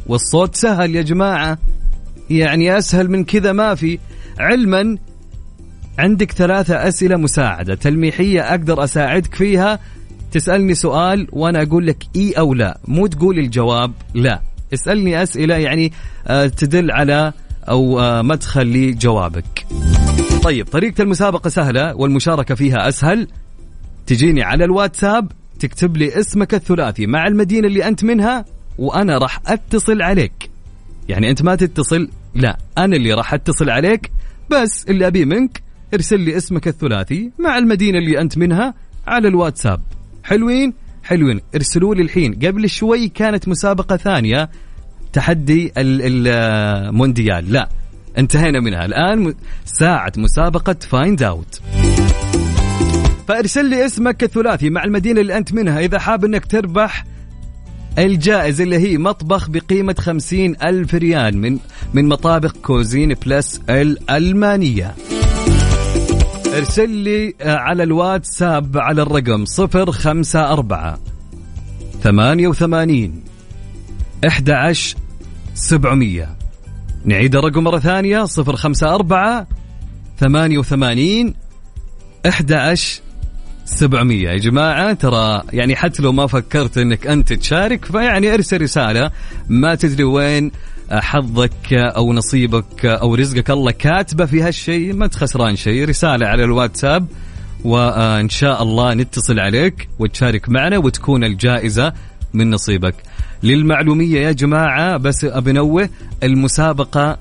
[0.06, 1.58] والصوت سهل يا جماعة.
[2.30, 3.98] يعني أسهل من كذا ما في.
[4.38, 4.98] علما
[5.98, 9.78] عندك ثلاثة أسئلة مساعدة تلميحية أقدر أساعدك فيها.
[10.32, 14.40] تسألني سؤال وأنا أقول لك إي أو لا مو تقول الجواب لا.
[14.74, 15.92] اسألني أسئلة يعني
[16.26, 17.32] آه، تدل على
[17.68, 19.66] أو آه، مدخل لجوابك.
[20.42, 23.28] طيب طريقة المسابقة سهلة والمشاركة فيها أسهل.
[24.06, 28.44] تجيني على الواتساب تكتب لي اسمك الثلاثي مع المدينة اللي أنت منها
[28.78, 30.50] وأنا راح أتصل عليك.
[31.08, 34.10] يعني أنت ما تتصل لا أنا اللي راح أتصل عليك
[34.50, 38.74] بس اللي أبيه منك ارسل لي اسمك الثلاثي مع المدينة اللي أنت منها
[39.06, 39.80] على الواتساب.
[40.24, 40.74] حلوين؟
[41.04, 41.40] حلوين.
[41.54, 42.34] ارسلوا لي الحين.
[42.34, 44.50] قبل شوي كانت مسابقة ثانية
[45.12, 47.68] تحدي المونديال لا
[48.18, 48.84] انتهينا منها.
[48.84, 51.60] الآن ساعة مسابقة Find Out
[53.28, 55.80] فارسل لي اسمك الثلاثي مع المدينة اللي أنت منها.
[55.80, 57.04] إذا حاب أنك تربح
[57.98, 61.58] الجائزة اللي هي مطبخ بقيمة خمسين ألف ريال من
[61.94, 64.94] من مطابخ Cuisine Plus الألمانية
[66.56, 70.98] ارسل لي آه، على الواتساب على الرقم صفر خمسة أربعة
[72.02, 73.24] ثمانية وثمانين
[74.26, 74.96] إحدى عشر
[75.54, 76.36] سبعمية.
[77.04, 79.46] نعيد الرقم مرة ثانية صفر خمسة أربعة
[80.18, 81.34] ثمانية وثمانين
[82.28, 83.00] إحدى عشر
[83.64, 84.30] سبعمية.
[84.30, 89.10] يا جماعة ترى يعني حتى لو ما فكرت إنك أنت تشارك فيعني ارسل رسالة
[89.48, 90.50] ما تدري وين
[90.90, 95.88] حظك أو نصيبك أو رزقك الله كاتبة في هالشيء ما تخسران شيء.
[95.88, 97.06] رسالة على الواتساب
[97.64, 101.92] وإن شاء الله نتصل عليك وتشارك معنا وتكون الجائزة
[102.34, 102.94] من نصيبك.
[103.42, 105.88] للمعلومية يا جماعة بس ابنوه
[106.22, 107.18] المسابقة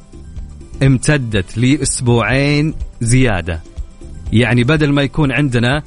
[0.83, 3.61] امتدت لأسبوعين زيادة.
[4.33, 5.83] يعني بدل ما يكون عندنا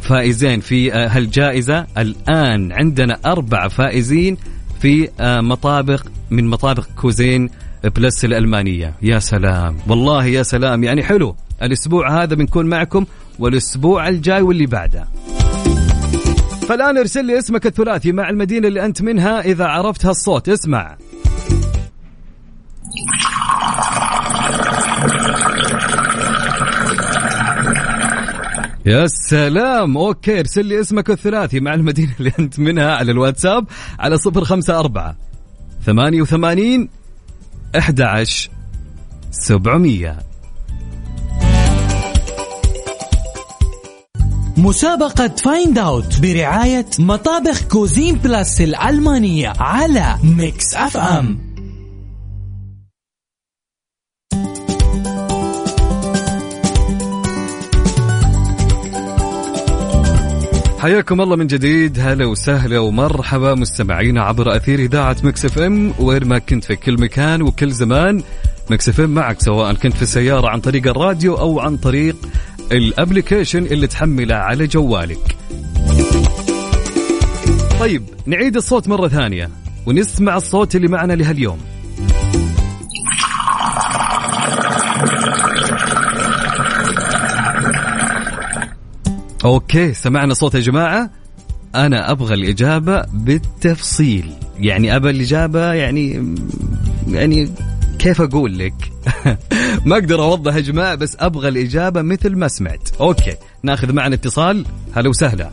[0.00, 4.36] فائزين في هالجائزة الآن عندنا أربع فائزين
[4.80, 7.50] في مطابخ من مطابخ Cuisine
[7.84, 8.94] Plus الألمانية.
[9.02, 9.76] يا سلام.
[9.88, 10.84] والله يا سلام.
[10.84, 11.36] يعني حلو.
[11.62, 13.06] الأسبوع هذا بنكون معكم
[13.38, 15.08] والأسبوع الجاي واللي بعده.
[16.68, 20.96] فالآن ارسل لي اسمك الثلاثي مع المدينة اللي أنت منها إذا عرفت هالصوت اسمع.
[28.86, 29.96] يا سلام.
[29.96, 33.66] okay ارسل لي اسمك الثلاثي مع المدينة اللي أنت منها على الواتساب
[33.98, 35.16] على صفر خمسة أربعة
[35.88, 36.88] 88
[37.76, 38.50] 11
[39.30, 40.18] 700
[44.56, 51.47] مسابقة Find Out برعاية مطابخ Cuisine Plus الألمانية على Mix FM
[60.78, 66.38] حياكم الله من جديد هلا وسهلا ومرحبا مستمعينا عبر أثير إذاعة Mix FM وين ما
[66.38, 68.22] كنت في كل مكان وكل زمان
[68.70, 72.16] Mix FM معك سواء كنت في السيارة عن طريق الراديو أو عن طريق
[72.72, 75.36] ال application اللي تحمله على جوالك.
[77.80, 79.50] طيب نعيد الصوت مرة ثانية
[79.86, 81.58] ونسمع الصوت اللي معنا لهاليوم.
[89.44, 91.10] okay سمعنا صوت يا جماعة.
[91.74, 94.32] أنا أبغى الإجابة بالتفصيل.
[94.58, 96.34] يعني ابى الإجابة يعني
[97.08, 97.48] يعني
[97.98, 98.74] كيف أقول لك؟
[99.86, 102.88] ما أقدر أوضح يا جماعة بس أبغى الإجابة مثل ما سمعت.
[103.00, 104.64] okay ناخذ معنا اتصال.
[104.94, 105.50] هلا وسهلا.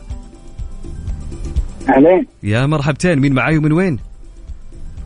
[1.88, 3.98] اهلين يا مرحبتين مين معاي ومن وين؟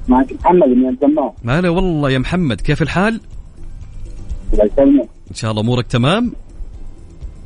[0.09, 3.21] معك محمد من الدمام هلا والله يا محمد كيف الحال؟
[4.53, 5.09] الله يسلمك.
[5.31, 6.33] إن شاء الله أمورك تمام.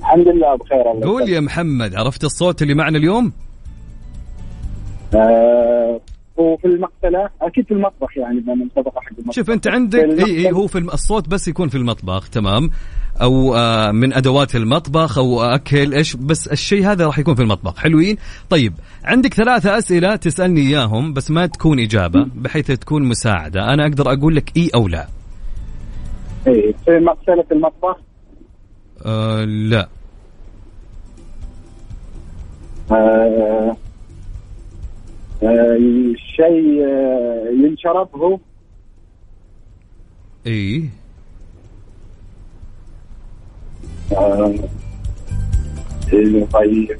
[0.04, 3.32] الحمد لله بخير الله قول يا محمد عرفت الصوت اللي معنا اليوم؟
[5.14, 6.00] آه
[6.36, 9.34] وفي المقتلة أكيد في المطبخ يعني المسابقه حق المطبخ.
[9.34, 12.70] شوف أنت عندك إي إي هو في الصوت بس يكون في المطبخ تمام؟
[13.22, 17.78] أو آه من أدوات المطبخ أو أكل إيش بس الشيء هذا راح يكون في المطبخ.
[17.78, 18.16] حلوين؟
[18.50, 18.72] طيب
[19.04, 23.74] عندك ثلاثة أسئلة تسألني إياهم بس ما تكون إجابة بحيث تكون مساعدة.
[23.74, 25.06] أنا أقدر أقول لك إي أو لا.
[26.46, 27.96] إيه، في مقتلة المطبخ
[29.06, 29.88] آه لا.
[32.90, 33.76] آه
[35.42, 35.78] آه
[36.36, 38.38] شيء آه ينشرب هو؟
[40.46, 40.88] اي
[44.12, 44.54] آه
[46.12, 46.98] إيه، طيب.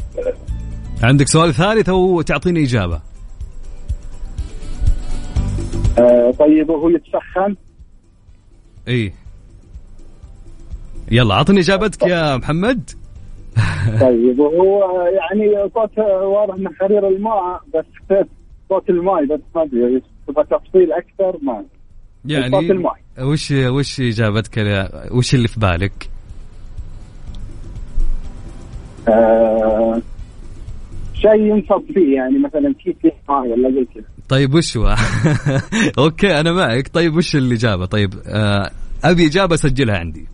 [1.03, 3.01] عندك سؤال ثالث أو تعطيني إجابة.
[5.99, 7.57] آه طيب هو يتسخن؟
[8.89, 9.13] اي
[11.11, 12.91] يلا اعطني إجابتك يا محمد
[14.01, 18.17] طيب وهو يعني صوت واضح من حرير الماء بس
[18.69, 24.89] صوت الماء بس ما أدري تبغى تفصيل أكثر ما صوت يعني الماء وش وش إجابتك
[25.11, 26.11] وش اللي في بالك؟
[29.09, 30.03] آه
[31.15, 34.95] شيء ينصب فيه يعني مثلا كيس فيه ماء ولا زي كذا طيب وش هو؟
[35.99, 38.71] okay أنا معك طيب وش الإجابة؟ طيب آه
[39.05, 40.27] أبي إجابة اسجلها عندي.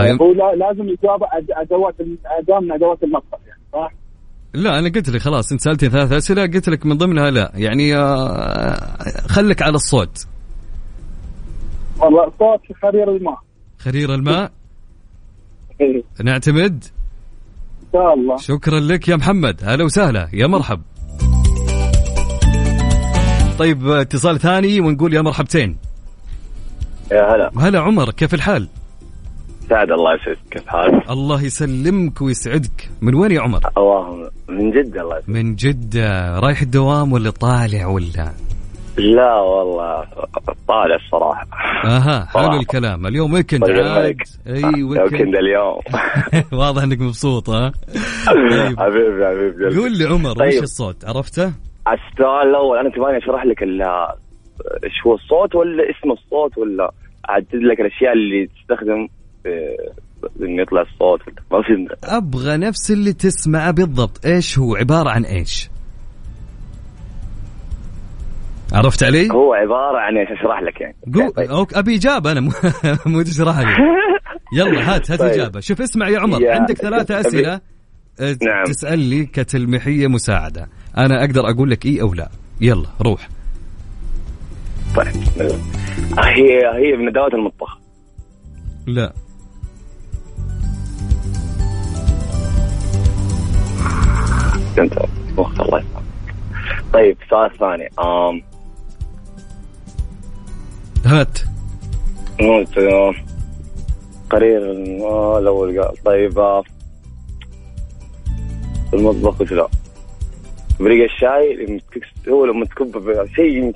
[0.00, 0.12] هاي.
[0.12, 1.26] هو لا- لازم إجابة
[1.62, 1.94] أدوات
[2.38, 3.92] اداه من أدوات المطبخ يعني صح؟
[4.54, 7.52] لا أنا قلت لك خلاص أنت سألتني ثلاث أسئلة قلت لك من ضمنها لا.
[7.54, 8.96] يعني آه
[9.28, 10.26] خليك على الصوت.
[11.98, 13.38] والله صوت في خرير الماء.
[13.78, 14.50] خرير الماء.
[15.80, 16.84] إيه، نعتمد.
[17.82, 18.36] إن شاء الله.
[18.36, 19.60] شكرا لك يا محمد.
[19.64, 20.28] هلا وسهلا.
[20.32, 20.80] يا مرحب.
[23.58, 25.76] طيب آه، اتصال ثاني ونقول يا مرحبتين.
[27.12, 27.50] يا هلا.
[27.58, 28.68] هلا عمر كيف الحال؟
[29.68, 30.38] سعد الله يسعدك.
[30.50, 32.88] كيف حالك؟ الله يسلمك ويسعدك.
[33.02, 35.28] من وين يا عمر؟ الله من جدة الله يسعدك.
[35.28, 36.38] من جدة.
[36.38, 38.32] رايح الدوام ولا طالع ولا؟
[38.98, 40.04] لا والله
[40.68, 41.46] طالع الصراحة.
[41.84, 42.60] أها حلو.
[42.60, 43.06] الكلام.
[43.06, 44.16] اليوم ويكند طيب عاد.
[44.46, 45.80] أي ويكند اليوم.
[46.60, 47.72] واضح إنك مبسوط ها؟
[48.26, 48.78] طيب.
[48.80, 49.76] حبيبي حبيبي.
[49.78, 50.62] قول لي عمر وش طيب.
[50.62, 51.52] الصوت؟ عرفته؟
[51.88, 53.82] السؤال الأول أنا تبغاني أشرح لك ال-
[54.84, 56.90] إيش هو الصوت ولا اسم الصوت ولا
[57.30, 59.08] أعدد لك الأشياء اللي تستخدم
[60.40, 61.20] إنه يطلع الصوت.
[61.52, 64.26] ما في أبغى نفس اللي تسمعه بالضبط.
[64.26, 65.70] إيش هو؟ عبارة عن إيش؟
[68.72, 70.96] عرفت علي؟ هو عبارة عن إيش؟ أشرح لك يعني.
[71.14, 71.50] قول طيب.
[71.50, 72.40] أوك أبي إجابة أنا
[73.06, 73.74] مو تشرح لي.
[74.52, 75.30] يلا هات هات طيب.
[75.32, 75.60] إجابة.
[75.60, 76.42] شوف اسمع يا عمر.
[76.42, 77.60] يا- عندك ثلاثة أسئلة.
[78.20, 78.64] أه، نعم.
[78.64, 80.68] تسأل لي كتلميحية مساعدة.
[80.98, 82.28] أنا أقدر أقول لك إي أو لا.
[82.60, 83.28] يلا روح.
[84.96, 85.06] طيب.
[86.18, 87.78] هي هي من أدوات المطبخ.
[88.86, 89.12] لا.
[94.78, 94.98] انت
[95.36, 96.02] وقت الله يسلمك
[96.92, 97.90] طيب سؤال ثاني.
[97.98, 98.42] آم
[101.04, 101.38] هات.
[102.40, 102.78] موت
[104.30, 104.72] قرير
[105.38, 106.62] الأول قال طيب آه،
[108.94, 109.68] المطبخ وش لا؟
[110.80, 111.80] بريق الشاي
[112.28, 113.72] هو لما تكب شيء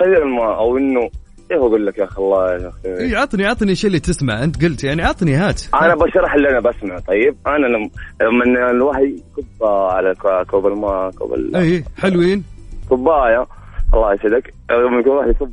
[0.00, 1.10] قليل الماء أو إنه
[1.52, 3.04] كيف أقول لك يا أخي الله يا أخي.
[3.06, 4.44] اي عطني عطني الشيء اللي تسمع.
[4.44, 5.62] أنت قلت يعني عطني هات.
[5.74, 7.90] أنا بشرح اللي أنا بسمعه طيب؟ أنا لما
[8.22, 12.44] لما الواحد يكب على كو- كوب الماء كوب ال- اي حلوين.
[12.88, 13.46] كوباية.
[13.94, 14.54] الله يسعدك.
[14.70, 15.52] لما يكون واحد يكب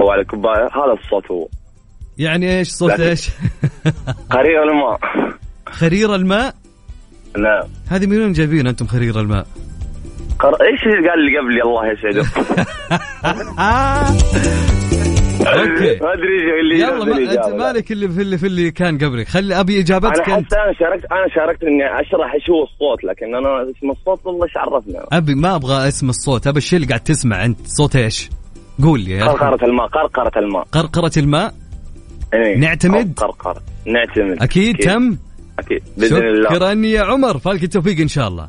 [0.00, 1.48] هو على الكوبايه هذا الصوت هو.
[2.18, 3.30] يعني إيش صوت إيش؟
[4.30, 4.98] قرير الماء.
[5.66, 6.54] خرير الماء؟
[7.38, 7.64] نعم.
[7.88, 9.46] هذه من وين جايبين أنتم خرير الماء؟
[10.38, 10.54] قر...
[10.62, 12.24] إيش قال اللي قبلي الله يسعده
[15.46, 15.98] أوكي.
[16.02, 17.32] ما أدري اللي يلا ما.
[17.32, 20.52] أنت مالك اللي في اللي في اللي كان قبلك؟ خلي أبي أنا اجابتك حتى انت
[20.52, 24.56] أنا شاركت أنا شاركت إني أشرح إيش هو الصوت لكن أنا اسم الصوت والله إيش
[24.56, 25.06] عرفنا.
[25.12, 26.46] أبي ما أبغى اسم الصوت.
[26.46, 27.58] أبي الشيء اللي قاعد تسمع أنت.
[27.66, 28.30] صوت إيش؟
[28.82, 29.22] قول لي.
[29.22, 30.66] قرقرة الماء قرقرة الماء.
[30.72, 31.54] قرقرة الماء؟
[32.34, 32.56] إيه.
[32.56, 33.62] نعتمد؟ قرقرة.
[33.86, 34.42] نعتمد.
[34.42, 34.76] أكيد.
[34.76, 35.16] تم؟
[35.58, 35.82] أكيد.
[35.96, 36.50] بإذن الله.
[36.50, 37.38] شكرا يا عمر.
[37.38, 38.48] فالك التوفيق إن شاء الله.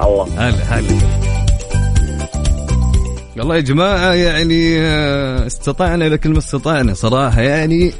[0.00, 0.26] الله.
[0.36, 1.26] هلا هلا.
[3.36, 7.92] والله يا جماعة يعني آه، استطعنا لكن ما استطعنا صراحة يعني.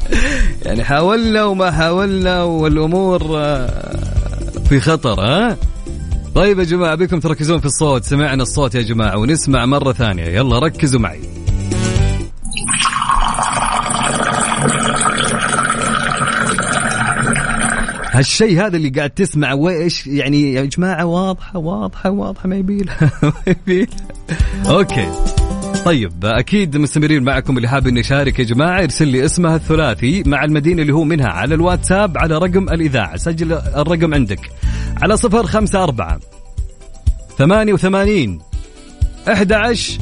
[0.66, 3.96] يعني حاولنا وما حاولنا والأمور آه،
[4.68, 5.56] في خطر ها؟
[6.34, 10.24] طيب يا جماعة بكم تركزون في الصوت؟ سمعنا الصوت يا جماعة ونسمع مرة ثانية.
[10.24, 11.33] يلا ركزوا معي.
[18.14, 23.32] هالشيء هذا اللي قاعد تسمع وإيش؟ يعني يا جماعة واضحة واضحة واضحة ما يبيلها ما
[23.46, 24.08] يبيلها
[24.66, 25.08] okay.
[25.84, 30.44] طيب أكيد مستمرين معكم اللي حاب انه يشارك يا جماعة يرسل لي اسمه الثلاثي مع
[30.44, 33.16] المدينة اللي هو منها على الواتساب على رقم الإذاعة.
[33.16, 34.50] سجل الرقم عندك.
[35.02, 36.20] على صفر خمسة أربعة
[37.38, 38.38] ثمانية وثمانين
[39.28, 39.98] أحد عشر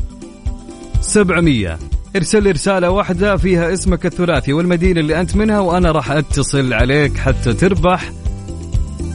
[1.00, 1.78] سبعمية.
[2.16, 7.52] ارسل رسالة واحدة فيها اسمك الثلاثي والمدينة اللي أنت منها وأنا راح أتصل عليك حتى
[7.52, 8.12] تربح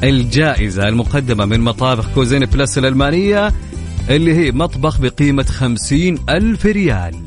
[0.04, 3.54] الجائزة المقدمة من مطابخ Cuisine Plus الألمانية
[4.10, 7.27] اللي هي مطبخ بقيمة خمسين ألف ريال.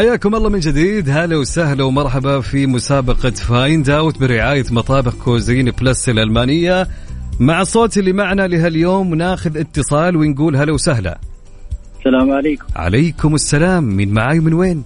[0.00, 1.10] حياكم الله من جديد.
[1.10, 6.88] هلا وسهلا ومرحبا في مسابقة Find Out برعاية مطابخ Cuisine Plus الألمانية.
[7.40, 11.18] مع الصوت اللي معنا لهاليوم ناخذ اتصال ونقول هلا وسهلا.
[11.98, 12.64] السلام عليكم.
[12.76, 13.84] عليكم السلام.
[13.84, 14.82] من معاي من وين؟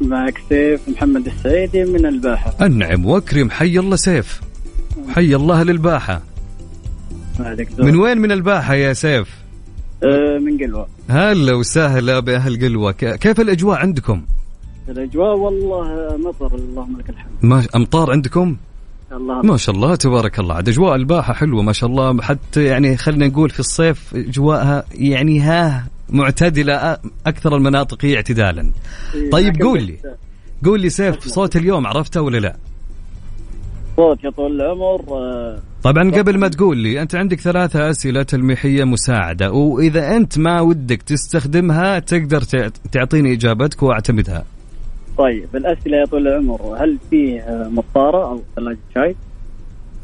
[0.00, 2.54] معك سيف محمد السعيدي من الباحة.
[2.60, 3.50] أنعم وأكرم.
[3.50, 4.40] حي الله سيف.
[5.08, 6.22] حي الله للباحة.
[7.78, 9.41] من وين من الباحة يا سيف؟
[10.04, 10.86] آه من قلوة.
[11.10, 12.92] هلا وسهلا بأهل قلوة.
[12.92, 14.22] كيف الأجواء عندكم؟
[14.88, 17.30] الأجواء والله مطر اللهم لك الحمد.
[17.42, 18.56] ما أمطار عندكم؟
[19.12, 19.42] الله.
[19.42, 20.54] ما شاء الله تبارك الله.
[20.54, 22.22] عاد أجواء الباحة حلوة ما شاء الله.
[22.22, 28.72] حتى يعني خلينا نقول في الصيف أجواءها يعني ها معتدلة أ- أكثر المناطق هي اعتدالا.
[29.32, 29.96] طيب لكن قول لي
[30.64, 32.56] قول لي سيف صوت اليوم عرفته ولا لا؟
[33.96, 38.84] صوت يا طول العمر آه طبعا قبل ما تقول لي أنت عندك ثلاثة أسئلة تلميحية
[38.84, 44.44] مساعدة وإذا أنت ما ودك تستخدمها تقدر تعط- تعطيني إجابتك وأعتمدها.
[45.18, 49.16] طيب الأسئلة يا طول العمر هل فيه آه، مطارة أو ثلاجة شاي؟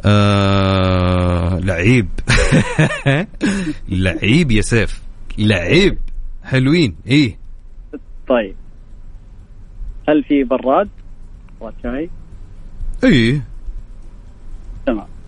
[0.04, 1.58] آه...
[1.58, 2.08] لعيب.
[3.88, 5.02] لعيب يا سيف.
[5.38, 5.98] لعيب.
[6.44, 6.94] حلوين.
[7.06, 7.38] إيه.
[8.28, 8.54] طيب.
[10.08, 10.88] هل في براد؟
[11.60, 12.10] براد شاي؟
[13.04, 13.42] إيه.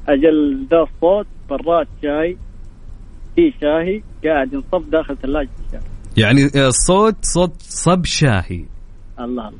[0.08, 2.36] أجل ذا الصوت براد شاي
[3.36, 5.80] في شاهي قاعد ينصب داخل ثلاجة الشاي.
[6.16, 8.64] يعني الصوت صوت صب شاهي.
[9.20, 9.58] الله الله.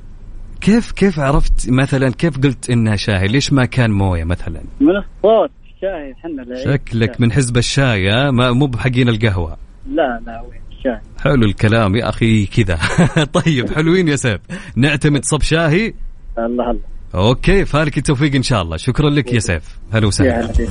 [0.60, 5.50] كيف كيف عرفت مثلا كيف قلت انها شاهي؟ ليش ما كان موية مثلا؟ من الصوت
[5.76, 9.56] الشاي إحنا شكلك من حزب الشاي ها؟ ما مو بحقين القهوة.
[9.88, 12.78] لا لا وين الشاي حلو الكلام يا أخي كذا.
[13.44, 14.40] طيب حلوين يا سيف.
[14.76, 15.94] نعتمد صب شاهي؟
[16.38, 16.89] الله الله.
[17.14, 18.76] okay فالك التوفيق إن شاء الله.
[18.76, 19.78] شكرا لك يا سيف.
[19.92, 20.70] هلا يا وسهلا هلا فيك.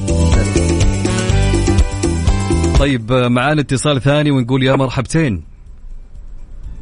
[2.80, 5.44] طيب معانا اتصال ثاني ونقول يا مرحبتين.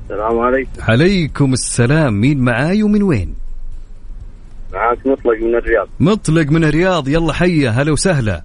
[0.03, 0.71] السلام عليكم.
[0.79, 2.21] عليكم السلام.
[2.21, 3.35] مين معاي ومن وين؟
[4.73, 5.87] معاك مطلق من الرياض.
[5.99, 7.07] مطلق من الرياض.
[7.07, 7.69] يلا حيا.
[7.69, 8.43] هلا وسهلا.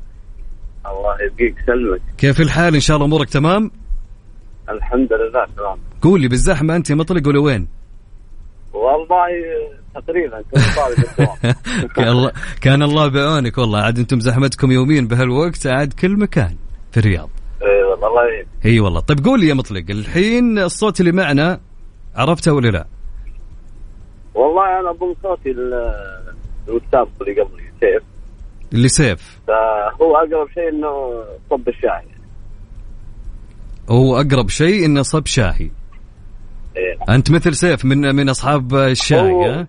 [0.86, 2.00] الله يبقيك سلمك.
[2.18, 3.70] كيف الحال؟ إن شاء الله أمورك تمام؟
[4.68, 5.78] الحمد لله تمام.
[6.02, 7.68] قول لي بالزحمة أنت مطلق ولا وين؟
[8.82, 9.28] والله
[9.94, 10.42] تقريبا
[11.96, 13.80] كان الله كان الله بعونك والله.
[13.80, 16.56] عاد أنتم زحمتكم يوميا بهالوقت عاد كل مكان
[16.92, 17.28] في الرياض.
[17.62, 18.46] إي والله الله يعين.
[18.64, 19.00] إي والله.
[19.00, 21.60] طيب قول لي يا مطلق الحين الصوت اللي معنا
[22.16, 22.86] عرفته ولا لا؟
[24.34, 26.22] والله أنا اظن صوتي ال-
[26.68, 28.02] السابق اللي قبلي سيف.
[28.72, 29.38] اللي سيف.
[29.48, 32.02] فهو أقرب شيء إنه صب الشاي
[33.90, 35.70] هو أقرب شيء إنه صب شاهي.
[37.08, 39.66] أنت مثل سيف من من أصحاب الشاي ها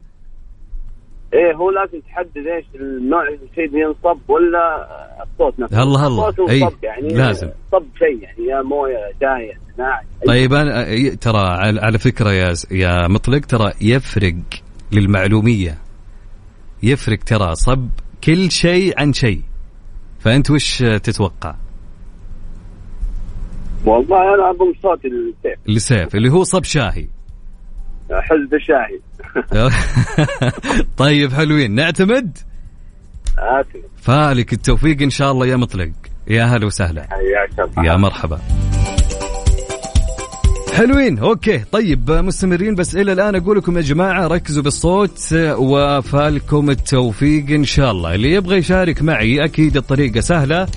[1.34, 4.88] إيه هو لازم تحدد إيش النوع الشيء اللي ينصب ولا
[5.24, 6.30] الصوت نفسه هلا هلا.
[6.30, 7.50] الصوت أي، يعني لازم.
[7.72, 9.50] صب شيء يعني يا موية شاي
[9.80, 10.86] أي طيب أنا
[11.16, 14.36] ترى على على فكرة يا يا مطلق ترى يفرق
[14.92, 15.78] للمعلومية
[16.84, 17.90] يفرق ترى صب
[18.24, 19.42] كل شيء عن شيء
[20.20, 21.56] فأنت وش تتوقع؟
[23.86, 27.08] والله أنا اظن صوتي السيف اللي سيف اللي هو صب شاهي.
[28.12, 29.00] حزب الشاهي
[30.98, 31.76] طيب حلوين.
[31.76, 32.38] نعتمد؟
[33.38, 33.70] آسف
[34.02, 35.90] فالك التوفيق إن شاء الله يا مطلق.
[36.28, 37.08] يا هلا وسهلا.
[37.84, 38.40] يا مرحبا.
[40.74, 41.58] حلوين okay.
[41.72, 47.92] طيب مستمرين بس إلى الآن أقول لكم يا جماعة ركزوا بالصوت وفالكم التوفيق إن شاء
[47.92, 48.16] الله.
[48.16, 50.68] اللي يبغى يشارك معي أكيد الطريقة سهلة.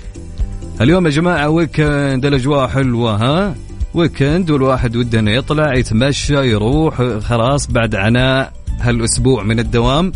[0.81, 3.55] اليوم يا جماعة weekend الأجواء حلوة ها؟
[3.95, 10.12] weekend والواحد وده إنه يطلع يتمشى يروح خلاص بعد عناء هالأسبوع من الدوام.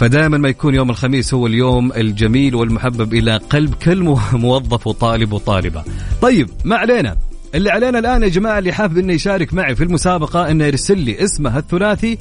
[0.00, 5.32] فدائما ما يكون يوم الخميس هو اليوم الجميل والمحبب إلى قلب كل مو- موظف وطالب
[5.32, 5.82] وطالبة.
[6.22, 7.16] طيب ما علينا؟
[7.54, 11.24] اللي علينا الآن يا جماعة اللي حابب إنه يشارك معي في المسابقة إنه يرسل لي
[11.24, 12.18] اسمه الثلاثي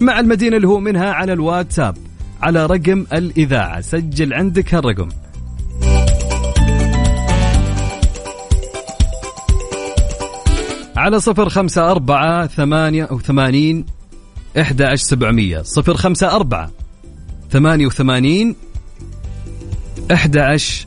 [0.00, 1.96] مع المدينة اللي هو منها على الواتساب
[2.42, 3.80] على رقم الإذاعة.
[3.80, 5.08] سجل عندك هالرقم.
[10.96, 13.86] على صفر خمسة أربعة ثمانية وثمانين
[14.60, 15.62] إحدى عشر سبعمية.
[15.62, 16.70] صفر خمسة أربعة
[17.50, 18.56] ثمانية وثمانين
[20.12, 20.86] أحد عشر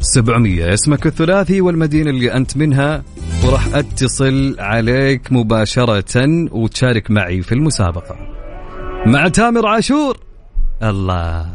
[0.00, 0.74] سبعمية.
[0.74, 3.02] اسمك الثلاثي والمدينة اللي أنت منها
[3.44, 6.04] وراح أتصل عليك مباشرة
[6.52, 8.16] وتشارك معي في المسابقة.
[9.06, 10.18] مع تامر عاشور.
[10.82, 11.46] الله.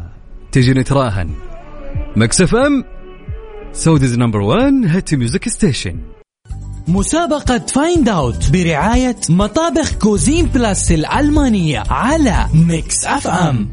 [0.52, 1.30] تجي نتراهن
[2.16, 2.84] Mix FM.
[3.72, 6.13] Saudi's number 1 hit music station
[6.88, 13.68] مسابقة Find Out برعاية مطابخ Cuisine Plus الألمانية على Mix FM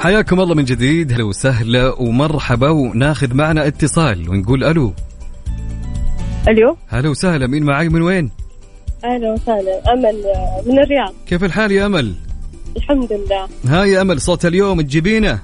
[0.00, 4.92] حياكم الله من جديد هلا وسهلا ومرحبا وناخذ معنا اتصال ونقول ألو
[6.48, 8.30] ألو هلا وسهلا مين معاي من وين؟
[9.04, 12.14] أهلا وسهلا أمل آه، من الرياض كيف الحال يا أمل؟
[12.76, 15.38] الحمد لله هاي يا أمل صوت اليوم تجيبينه؟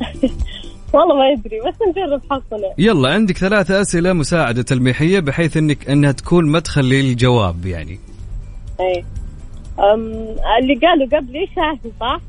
[0.92, 6.12] والله ما ادري بس نجرب حظنا يلا عندك ثلاثة أسئلة مساعدة تلميحية بحيث انك إنها
[6.12, 7.98] تكون مدخل للجواب يعني.
[8.80, 9.04] اي
[9.94, 10.12] أم
[10.62, 12.20] اللي قالوا قبلي شاهي صح؟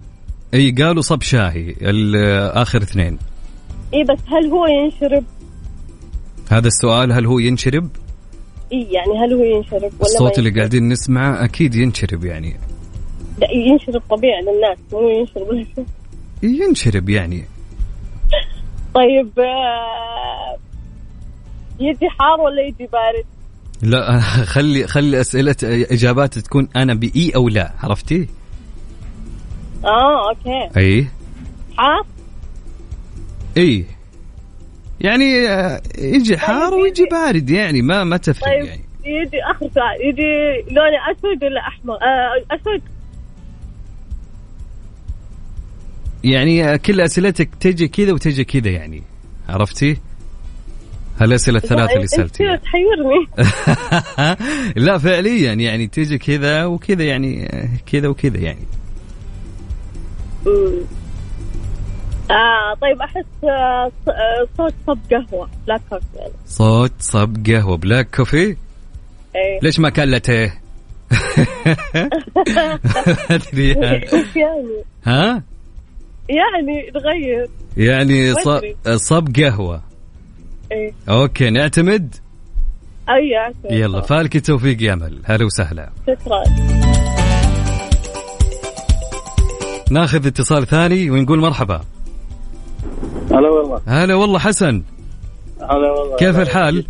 [0.53, 2.16] إي قالوا صب شاهي ال-
[2.57, 3.18] آخر اثنين.
[3.93, 5.24] اي بس هل هو ينشرب؟
[6.51, 7.89] هذا السؤال هل هو ينشرب؟
[8.74, 12.55] إي يعني هل هو ينشرب ولا الصوت اللي؟ قاعدين نسمعه أكيد ينشرب يعني.
[13.41, 15.66] لا ينشرب طبيعي للناس مو ينشرب.
[16.43, 17.43] ينشرب يعني.
[18.94, 20.58] طيب آه،
[21.80, 23.26] يجي حار ولا يجي بارد؟
[23.82, 24.20] لا
[24.54, 28.28] خلي خلي أسئلة إجابات تكون أنا بإي أو لا عرفتي؟
[29.86, 31.08] آه okay أي
[31.78, 32.06] حار
[33.58, 33.86] إي
[35.02, 40.10] يعني آه، يجي حار ويجي بارد يعني ما ما تفرق طيب يعني يجي أخر سؤال
[40.10, 42.82] يجي لونه أسود ولا أحمر؟ آه أسود
[46.24, 49.04] يعني كل أسئلتك تجي كذا وتجي كذا يعني
[49.50, 49.98] عرفتي؟
[51.20, 53.28] هالأسئلة الثلاثة اللي سألتيها تحيرني
[54.86, 57.48] لا فعليا يعني تجي كذا وكذا يعني
[57.92, 58.66] كذا وكذا يعني
[60.46, 60.82] مم.
[62.32, 68.16] آه طيب أحس آه آه، صوت صب قهوة black coffee يعني صوت صب قهوة black
[68.16, 68.56] coffee
[69.36, 70.44] إيه ليش ما كلته؟
[73.32, 73.72] أدري.
[74.14, 75.44] إيش يعني؟ ها؟
[76.30, 77.48] يعني نغير.
[77.78, 78.34] يعني.
[78.96, 79.82] صب قهوة.
[80.72, 80.94] إيه.
[81.10, 82.16] أوكي نعتمد؟
[83.10, 83.54] أي.
[83.72, 85.90] يلا فالك التوفيق يا امل هلا وسهلا.
[86.08, 86.44] شكرا.
[89.92, 91.82] ناخذ اتصال ثاني ونقول مرحبا.
[93.32, 93.82] هلا والله.
[93.88, 94.84] هلا والله حسن.
[95.62, 96.16] هلا والله.
[96.18, 96.86] كيف الحال؟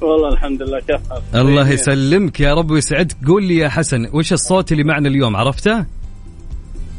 [0.00, 3.16] والله الحمد لله كيف حالك؟ الله يسلمك يا رب ويسعدك.
[3.26, 5.86] قول لي يا حسن وش الصوت اللي معنا اليوم؟ عرفته؟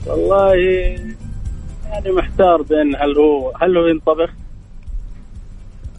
[0.07, 0.55] والله
[1.85, 4.29] يعني محتار بين هل هو هل هو ينطبخ؟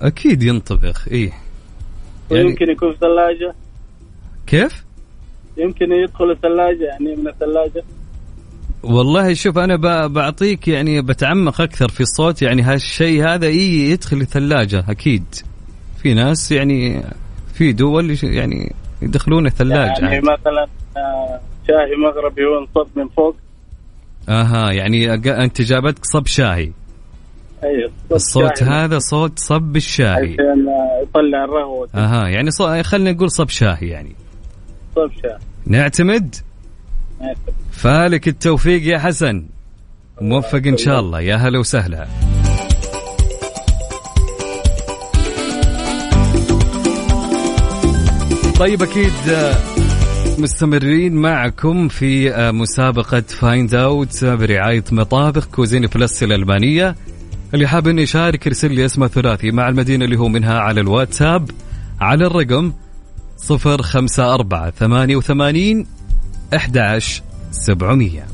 [0.00, 1.32] أكيد ينطبخ إيه
[2.30, 3.54] يعني ويمكن يكون في ثلاجة.
[4.46, 4.84] كيف؟
[5.56, 7.84] يمكن يدخل الثلاجة يعني من الثلاجة.
[8.82, 9.76] والله شوف أنا
[10.06, 15.24] بعطيك يعني بتعمق أكثر في الصوت يعني هالشيء هذا إي يدخل الثلاجة أكيد.
[16.02, 17.02] في ناس يعني
[17.54, 20.26] في دول يعني يدخلون الثلاجة يعني عادي.
[20.26, 23.36] مثلا آه، شاهي مغربي هو انصب من فوق.
[24.28, 26.72] أها يعني أنت جابتك صب شاي
[27.64, 29.76] أي الصوت هذا صوت صب
[30.68, 32.82] آه، يطلع الرغوة أها يعني صو...
[32.82, 34.16] خلينا نقول صب شاي يعني.
[34.96, 36.34] صب شاي نعتمد؟
[37.20, 37.54] نعتمد.
[37.72, 39.46] فالك التوفيق يا حسن.
[40.20, 41.20] موفق إن شاء الله.
[41.20, 42.06] يا هلا وسهلا.
[48.58, 49.12] طيب أكيد
[50.38, 56.96] مستمرين معكم في آه، مسابقة Find Out برعاية مطابخ Cuisine Plus الألمانية.
[57.54, 61.50] اللي حاب إنه يشارك يرسل لي اسمه ثلاثي مع المدينة اللي هو منها على الواتساب
[62.00, 62.72] على الرقم
[63.50, 65.86] 054 88
[66.54, 68.33] 11 700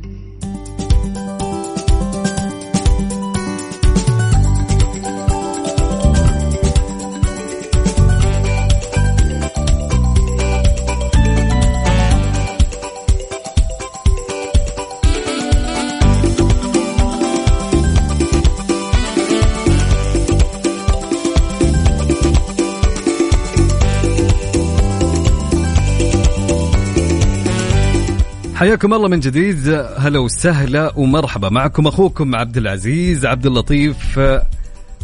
[28.61, 29.69] حياكم الله من جديد.
[29.97, 31.49] هلا وسهلا ومرحبا.
[31.49, 34.19] معكم أخوكم عبد العزيز عبد اللطيف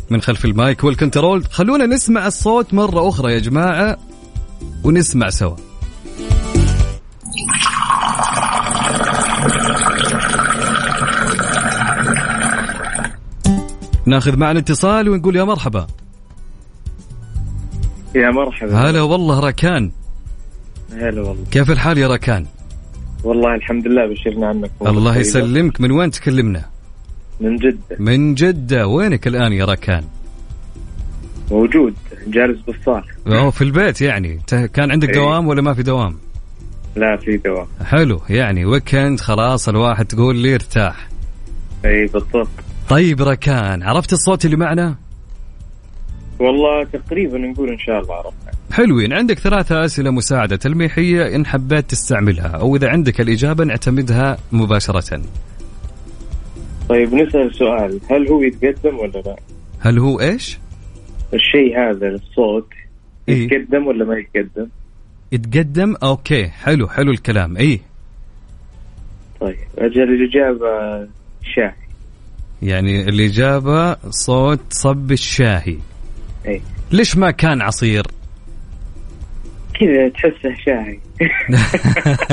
[0.09, 1.45] من خلف المايك والكنترول.
[1.45, 3.97] خلونا نسمع الصوت مرة أخرى يا جماعة
[4.83, 5.55] ونسمع سوا.
[14.05, 15.87] ناخذ معنا اتصال ونقول يا مرحبا.
[18.15, 18.89] يا مرحبا.
[18.89, 19.91] هلا والله ركان
[20.93, 21.45] هلا والله.
[21.51, 22.45] كيف الحال يا ركان
[23.23, 25.17] والله الحمد لله بشرنا عنك الله.
[25.17, 25.81] يسلمك.
[25.81, 26.65] من وين تكلمنا؟
[27.41, 27.97] من جدة.
[27.99, 28.87] من جدة.
[28.87, 30.03] وينك الآن يا ركان
[31.51, 31.93] موجود
[32.27, 33.03] جالس بالصالة.
[33.27, 34.39] أوه في البيت يعني.
[34.73, 35.15] كان عندك إيه.
[35.15, 36.17] دوام ولا ما في دوام؟
[36.95, 37.67] لا في دوام.
[37.85, 41.09] حلو يعني ويكند خلاص الواحد تقول لي ارتاح.
[41.85, 42.47] اي بالضبط.
[42.89, 44.95] طيب ركان عرفت الصوت اللي معنا؟
[46.39, 49.13] والله تقريبا نقول إن شاء الله عرفنا حلوين.
[49.13, 55.21] عندك ثلاثة أسئلة مساعدة تلميحية إن حبيت تستعملها أو إذا عندك الإجابة نعتمدها مباشرة.
[56.89, 57.99] طيب نسأل سؤال.
[58.11, 59.35] هل هو يتقدم ولا لا؟
[59.79, 60.59] هل هو إيش؟
[61.33, 62.67] الشيء هذا الصوت
[63.29, 64.67] إيه؟ يتقدم ولا ما يتقدم؟
[65.31, 66.47] يتقدم؟ أوكي.
[66.47, 67.57] حلو حلو الكلام.
[67.57, 67.79] إيه.
[69.41, 71.07] طيب أجل الإجابة
[71.55, 71.73] شاهي.
[72.61, 75.77] يعني الإجابة صوت صب الشاهي.
[76.47, 78.03] اي ليش ما كان عصير؟
[79.79, 80.99] كذا تحسه شاهي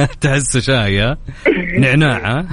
[0.21, 1.19] تحسه شاي ها؟
[1.79, 2.47] نعناع ها؟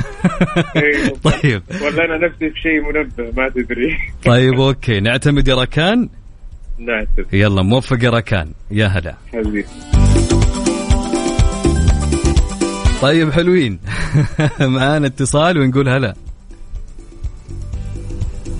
[0.75, 1.13] إيه.
[1.31, 1.63] طيب.
[1.81, 3.97] ولا أنا نفسي في شيء منبه ما تدري.
[4.25, 4.99] طيب أوكي.
[4.99, 6.09] نعتمد يا ركان؟
[6.79, 8.51] نعتب يلا موفق يا ركان.
[8.71, 9.15] يا هلا.
[9.33, 9.65] حبيبي.
[13.01, 13.79] طيب حلوين.
[14.61, 16.13] معانا اتصال ونقول هلا.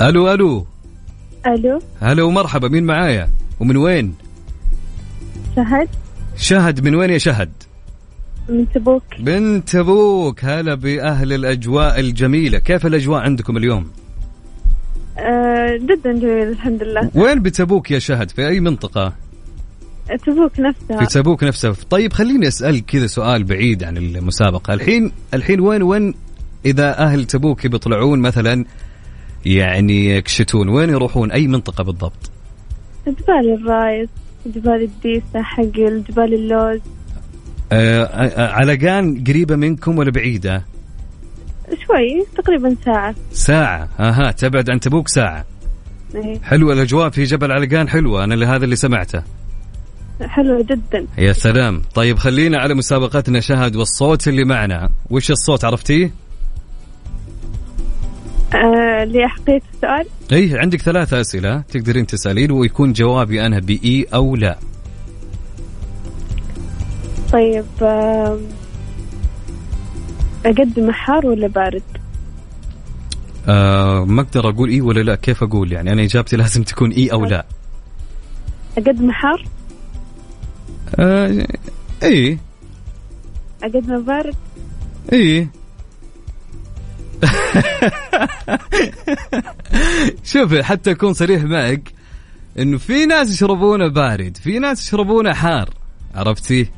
[0.01, 0.67] ألو ألو.
[1.47, 1.79] ألو.
[2.01, 3.29] هلا ومرحبا مين معايا؟
[3.59, 4.13] ومن وين؟
[5.55, 5.87] شهد.
[6.37, 7.51] شهد من وين يا شهد؟
[8.49, 9.03] من تبوك.
[9.19, 12.59] بنت أبوك هلا بأهل الأجواء الجميلة.
[12.59, 13.91] كيف الأجواء عندكم اليوم؟
[15.17, 17.11] آه جدا جميل الحمد لله.
[17.15, 19.13] وين بتبوك يا شهد؟ في أي منطقة؟
[20.25, 21.05] تبوك نفسها.
[21.05, 21.75] في تبوك نفسها.
[21.89, 24.73] طيب خليني اسالك كذا سؤال بعيد عن المسابقة.
[24.73, 26.13] الحين الحين وين وين
[26.65, 28.65] إذا أهل تبوك بيطلعون مثلا
[29.45, 30.69] يعني يكشتون.
[30.69, 32.31] وين يروحون؟ أي منطقة بالضبط؟
[33.07, 34.09] جبال الرايس
[34.45, 36.81] جبال الديسة حقل جبال اللوز.
[37.71, 40.65] آه آه، علقان قريبة منكم ولا بعيدة؟
[41.69, 43.15] شوي تقريبا ساعة.
[43.31, 43.89] ساعة.
[43.99, 45.45] أها تبعد عن تبوك ساعة.
[46.15, 46.39] إيه.
[46.39, 48.23] حلوة الأجواء في جبل علقان حلوة.
[48.23, 49.23] أنا اللي هذا اللي سمعته.
[50.21, 51.07] حلوة جدا.
[51.17, 51.81] يا سلام.
[51.95, 54.89] طيب خلينا على مسابقتنا شهد والصوت اللي معنا.
[55.09, 56.11] وش الصوت؟ عرفتيه؟
[58.55, 64.57] آه لأحقية السؤال اي عندك ثلاثة أسئلة تقدرين تسألين ويكون جوابي أنا بإي أو لا
[67.31, 68.39] طيب آه
[70.45, 71.83] أقدم حار ولا بارد؟
[73.47, 77.11] آه ما أقدر أقول إي ولا لا كيف أقول يعني أنا إجابتي لازم تكون إي
[77.11, 77.45] أو لا
[78.77, 79.45] أقدم حار؟
[80.99, 81.47] آه
[82.03, 82.37] إي
[83.63, 84.35] أقدم بارد؟
[85.13, 85.47] إي
[90.23, 91.93] شوف حتى أكون صريح معك
[92.59, 95.69] إنه في ناس يشربونه بارد في ناس يشربونه حار
[96.15, 96.69] عرفتي؟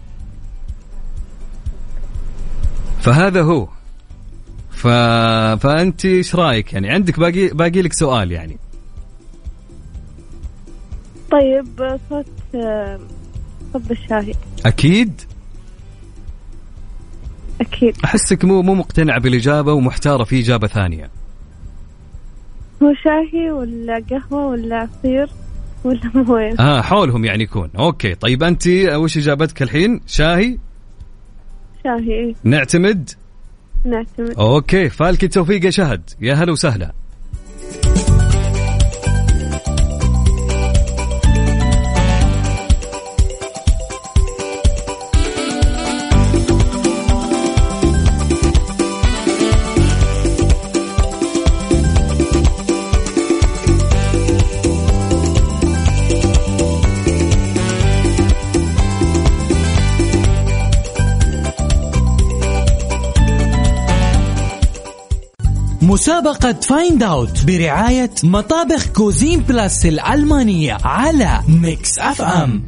[3.02, 3.68] فهذا هو.
[4.72, 4.88] ف...
[5.64, 8.58] فأنت إيش رأيك يعني؟ عندك باقي باقي لك سؤال يعني.
[11.32, 12.26] طيب صوت
[13.74, 14.34] صب الشاهي
[14.66, 15.22] أكيد؟
[17.62, 17.96] أكيد.
[18.06, 21.10] أحسك مو مو مقتنعه بالإجابة ومحتاره في إجابة ثانية.
[22.84, 25.30] هو شاهي ولا قهوة ولا عصير
[25.84, 27.70] ولا موية؟ آه حولهم يعني يكون.
[27.80, 30.58] أوكي طيب أنت وش إجابتك الحين؟ شاهي؟
[31.84, 32.36] شاهي إيه.
[32.44, 33.10] نعتمد؟
[33.86, 34.34] نعتمد.
[34.40, 36.10] أوكي فالك التوفيق يا شهد.
[36.22, 36.94] يا هلا وسهلا.
[65.94, 72.64] مسابقة Find Out برعاية مطابخ Cuisine Plus الألمانية على Mix FM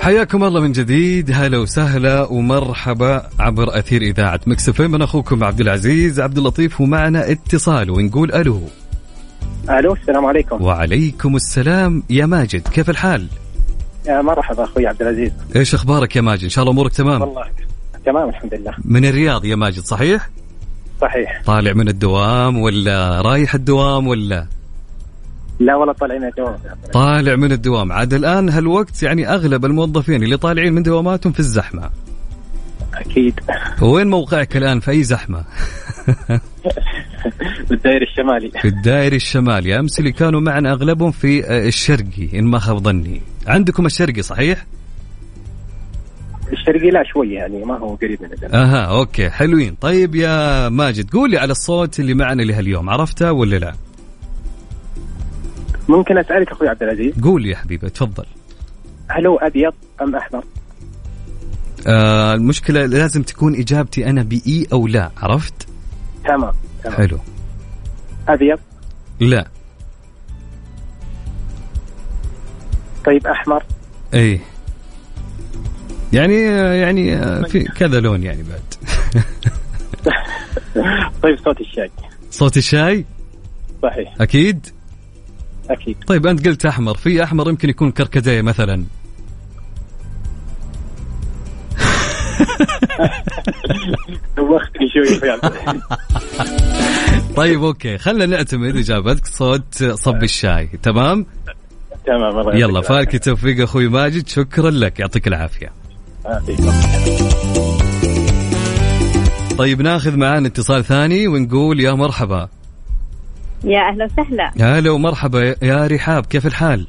[0.00, 5.60] حياكم الله من جديد هلا وسهلا ومرحبا عبر أثير إذاعة Mix FM أنا أخوكم عبد
[5.60, 8.60] العزيز عبد اللطيف ومعنا اتصال ونقول ألو.
[9.70, 10.62] ألو السلام عليكم.
[10.62, 13.28] وعليكم السلام يا ماجد كيف الحال؟
[14.06, 15.32] يا مرحبا أخوي عبد العزيز.
[15.56, 17.20] إيش أخبارك يا ماجد؟ إن شاء الله أمورك تمام.
[17.20, 17.44] والله
[18.06, 18.74] تمام الحمد لله.
[18.84, 20.30] من الرياض يا ماجد صحيح؟
[21.00, 21.42] صحيح.
[21.46, 24.46] طالع من الدوام ولا رايح الدوام ولا؟
[25.60, 26.56] لا والله طالعين الدوام.
[26.92, 27.92] طالع من الدوام.
[27.92, 31.90] عاد الآن هالوقت يعني أغلب الموظفين اللي طالعين من دواماتهم في الزحمة.
[32.94, 33.40] أكيد.
[33.82, 35.44] وين موقعك الآن في أي زحمة؟
[37.70, 38.50] بالدائري الشمالي.
[38.50, 39.78] في الدائري الشمالي.
[39.78, 43.20] أمس اللي كانوا معنا أغلبهم في آه، الشرقي إن ما خاب ظني.
[43.46, 44.66] عندكم الشرقي صحيح؟
[46.52, 48.54] الشرقي لا شوي يعني ما هو قريب من الدنيا.
[48.54, 53.74] أها أوكي حلوين طيب يا ماجد قولي على الصوت اللي معنا لهاليوم عرفته ولا لا؟
[55.88, 58.24] ممكن أسألك أخوي عبد العزيز قول يا حبيبي تفضل
[59.08, 59.72] هل هو أبيض
[60.02, 60.44] أم أحمر؟
[61.86, 65.66] آه المشكلة لازم تكون إجابتي أنا بإي أو لا عرفت؟
[66.24, 66.52] تمام
[66.84, 67.18] تمام حلو
[68.28, 68.58] أبيض
[69.20, 69.46] لا
[73.04, 73.62] طيب أحمر.
[74.14, 74.40] أي
[76.12, 76.42] يعني
[76.80, 77.16] يعني
[77.48, 78.74] في كذا لون يعني بعد.
[81.22, 81.90] طيب صوت الشاي.
[82.30, 83.04] صوت الشاي؟
[83.82, 84.14] صحيح.
[84.20, 84.66] أكيد؟
[85.70, 85.96] أكيد.
[86.06, 88.84] طيب أنت قلت أحمر في أحمر يمكن يكون كركديه مثلا.
[94.36, 95.20] دوختني شوي
[97.36, 97.98] طيب أوكي.
[97.98, 101.26] خلينا نعتمد إجابتك صوت صب الشاي تمام؟
[102.06, 105.72] تمام الله يلا فالك التوفيق أخوي ماجد شكرا لك يعطيك العافية.
[106.26, 106.72] العافية.
[109.58, 112.48] طيب ناخذ معانا اتصال ثاني ونقول يا مرحبا.
[113.64, 114.78] يا أهلا وسهلا.
[114.78, 116.86] هلا ومرحبا يا رحاب كيف الحال؟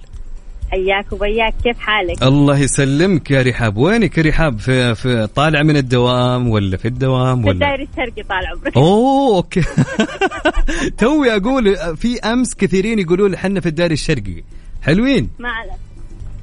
[0.71, 3.77] حياك وبياك كيف حالك؟ الله يسلمك يا رحاب.
[3.77, 8.23] وينك يا رحاب؟ في, في طالع من الدوام ولا في الدوام في ولا؟ الدائري الشرقي
[8.23, 8.77] طال عمرك.
[8.77, 9.61] أوه أوكي.
[10.99, 14.43] توي أقول في أمس كثيرين يقولون إحنا في الدائري الشرقي.
[14.83, 15.29] حلوين.
[15.39, 15.79] مع الأسف.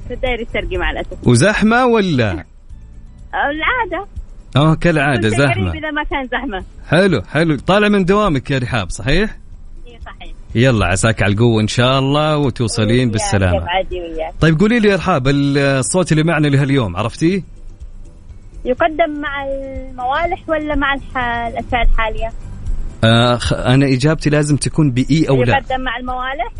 [0.07, 1.27] في الدائري الشرقي مع الأسف.
[1.27, 2.31] وزحمة ولا؟
[3.33, 4.07] العادة.
[4.55, 5.71] آه قريب زحمة.
[5.73, 6.63] إذا ما كان زحمة.
[6.87, 7.57] حلو حلو.
[7.57, 9.37] طالع من دوامك يا رحاب صحيح؟
[9.87, 10.33] إيه صحيح.
[10.55, 14.33] يلا عساك على القوة إن شاء الله وتوصلين كيف عادي وياك.
[14.41, 17.43] طيب قولي لي يا رحاب الصوت اللي معنا لهاليوم عرفتيه
[18.65, 20.93] يقدم مع الموالح ولا مع.
[21.47, 22.31] الأشياء الحالية؟
[23.03, 25.57] آه أنا إجابتي لازم تكون بإي أو لا.
[25.57, 26.53] يقدم مع الموالح؟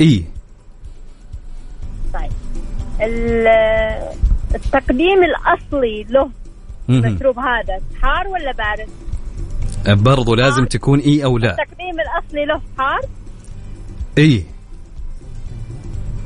[0.00, 0.24] إي.
[2.14, 2.30] طيب
[3.00, 3.46] ال...
[4.54, 6.30] التقديم الأصلي له.
[6.88, 8.88] المشروب هذا حار ولا بارد؟
[10.02, 11.50] برضو لازم تكون إي أو لا.
[11.50, 13.00] التقديم الأصلي له حار؟
[14.18, 14.44] إي.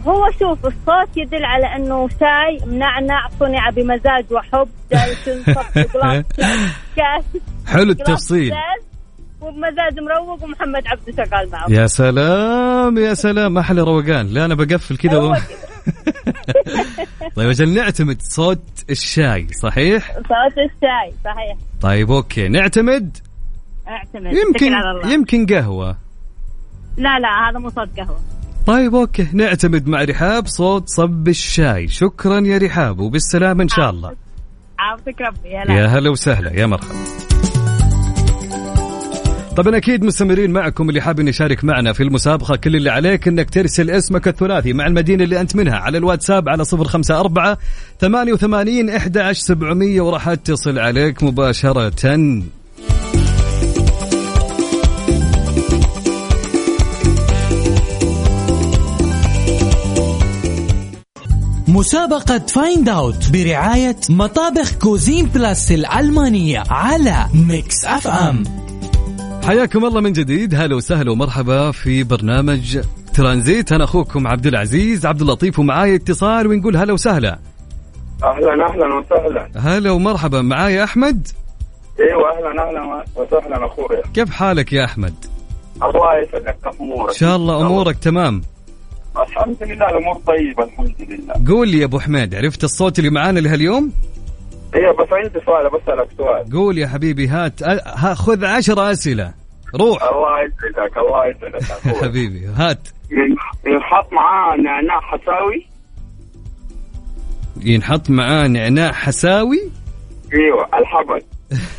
[0.06, 4.68] هو شوف الصوت يدل على أنه شاي منعنع صنع بمزاج وحب
[6.96, 7.24] كاس
[7.72, 8.54] حلو التفصيل.
[9.40, 11.66] وبمزاج مروق ومحمد عبده شغال معه.
[11.70, 13.58] يا سلام يا سلام.
[13.58, 14.26] أحلى روقان.
[14.26, 15.42] لا أنا بقفل كذا.
[17.36, 21.56] طيب عشان نعتمد صوت الشاي صحيح؟ صوت الشاي صحيح.
[21.80, 22.48] طيب أوكي.
[22.48, 23.16] نعتمد؟
[23.88, 25.12] اعتمد يمكن على الله.
[25.12, 25.96] يمكن قهوة.
[26.96, 28.20] لا لا هذا مو صوت قهوة.
[28.66, 29.28] طيب أوكي.
[29.32, 31.88] نعتمد مع رحاب صوت صب الشاي.
[31.88, 34.12] شكرا يا رحاب وبالسلامة إن شاء الله.
[34.78, 37.37] عافك ربي يا يا هلا وسهلا يا مرحبا.
[39.58, 42.56] طبعا أكيد مستمرين معكم اللي حابب يشارك معنا في المسابقة.
[42.56, 46.64] كل اللي عليك إنك ترسل اسمك الثلاثي مع المدينة اللي أنت منها على الواتساب على
[46.72, 47.56] 054
[48.00, 51.92] 88 11 700 وراح أتصل عليك مباشرة.
[61.68, 68.67] مسابقة Find Out برعاية مطابخ Cuisine Plus الألمانية على Mix FM
[69.48, 70.54] حياكم الله من جديد.
[70.54, 72.80] هلا وسهلا ومرحبا في برنامج
[73.14, 73.72] ترانزيت.
[73.72, 75.06] أنا أخوكم عبد العزيز.
[75.06, 77.38] عبد اللطيف ومعاي اتصال ونقول هلا وسهلا.
[78.24, 79.48] أهلا أهلا وسهلا.
[79.56, 80.42] هلا ومرحبا.
[80.42, 81.28] معاي أحمد؟
[82.00, 84.02] إيوه أهلا أهلا وسهلا أخويا.
[84.14, 85.14] كيف حالك يا أحمد؟
[85.82, 88.42] الله يسعدك كيف أمورك؟ إن شاء الله أمورك تمام.
[89.16, 91.54] الحمد لله الأمور طيبة الحمد لله.
[91.54, 93.92] قول لي يا أبو حميد عرفت الصوت اللي معانا لهاليوم؟
[94.74, 96.52] أيوه بس عندي سؤال بسألك سؤال.
[96.52, 99.34] قول يا حبيبي هات ها خذ عشر أسئلة.
[99.74, 100.02] روح.
[100.02, 101.70] الله يسعدك الله يسعدك.
[101.86, 102.88] اخويا حبيبي هات.
[103.10, 103.36] ين-
[103.72, 105.66] ينحط معاه نعناع حساوي؟
[107.60, 109.70] ينحط معاه نعناع حساوي؟
[110.32, 111.22] أيوه الحبل.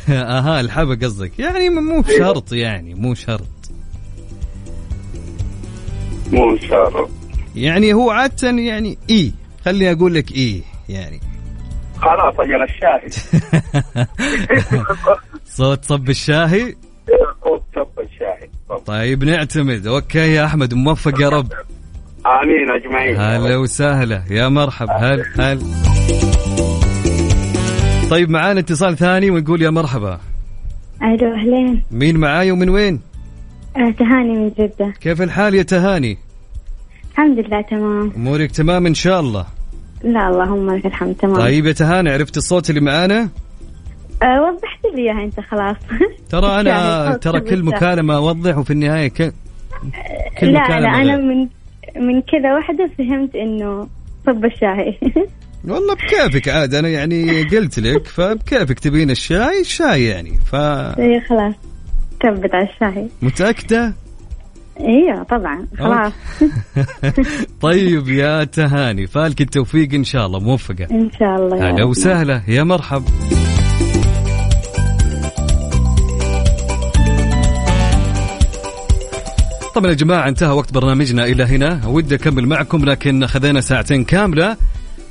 [0.14, 1.38] أها الحبة قصدك.
[1.38, 3.46] يعني مو شرط يعني مو شرط.
[6.32, 7.10] مو شرط.
[7.56, 9.32] يعني هو عادة يعني إي.
[9.64, 11.20] خليني أقول لك إي يعني.
[12.00, 13.12] خلاص أجل الشاهد
[15.56, 16.74] صوت صب الشاهي؟
[17.44, 18.50] صوت صب الشاهي
[18.86, 19.86] طيب نعتمد.
[19.86, 21.52] okay يا أحمد موفق يا رب.
[22.26, 23.16] آمين أجمعين.
[23.20, 24.22] هلا وسهلا.
[24.30, 25.60] يا مرحب هل هل
[28.10, 30.20] طيب معانا اتصال ثاني ونقول يا مرحبا.
[31.02, 31.82] ألو أهلين.
[31.90, 33.00] مين معاي ومن وين؟
[33.76, 34.92] آه، تهاني من جدة.
[35.00, 36.18] كيف الحال يا تهاني؟
[37.12, 38.12] الحمد لله تمام.
[38.16, 39.46] أمورك تمام إن شاء الله.
[40.04, 41.36] لا اللهم لك الحمد تمام.
[41.36, 43.28] طيب يا تهاني عرفت الصوت اللي معانا؟
[44.22, 45.76] آه وضحت لي إياها أنت خلاص.
[46.30, 47.62] ترى أنا يعني ترى كل.
[47.62, 49.34] مكالمة اوضح وفي النهاية ك...
[50.40, 51.16] كل لا مكالمة لا أنا.
[51.16, 51.40] من
[51.96, 53.88] من كذا واحدة فهمت إنه
[54.26, 54.98] صب الشاي.
[55.68, 61.54] والله بكيفك عاد أنا يعني قلت لك فبكيفك تبين الشاي الشاي يعني ف إيه، خلاص.
[62.20, 63.08] كبت على الشاي.
[63.22, 63.94] متأكدة؟
[64.84, 66.12] أيوه طبعا خلاص.
[67.62, 70.86] طيب يا تهاني فالك التوفيق إن شاء الله موفقة.
[70.90, 71.88] إن شاء الله يا هلا رب.
[71.88, 73.02] وسهلا يا مرحب.
[79.74, 81.86] طبعا يا جماعة انتهى وقت برنامجنا إلى هنا.
[81.86, 84.56] ودي أكمل معكم لكن خذينا ساعتين كاملة.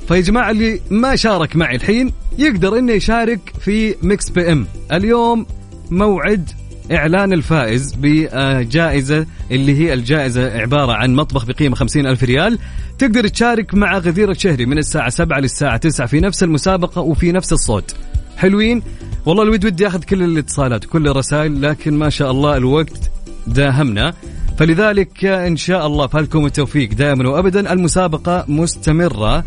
[0.08, 4.66] فيا جماعة اللي ما شارك معي الحين يقدر إنه يشارك في Mix PM.
[4.92, 5.46] اليوم
[5.90, 6.50] موعد
[6.92, 12.58] إعلان الفائز بجائزة اللي هي الجائزة عبارة عن مطبخ بقيمة خمسين ألف ريال.
[12.98, 17.52] تقدر تشارك مع غدير الشهري من الساعة سبعة للساعة تسعة في نفس المسابقة وفي نفس
[17.52, 17.94] الصوت.
[18.36, 18.82] حلوين؟
[19.26, 23.10] والله الود ودي أخذ كل الاتصالات وكل الرسائل لكن ما شاء الله الوقت
[23.46, 24.14] داهمنا.
[24.58, 27.72] فلذلك إن شاء الله فالكم التوفيق دائما وأبدا.
[27.72, 29.44] المسابقة مستمرة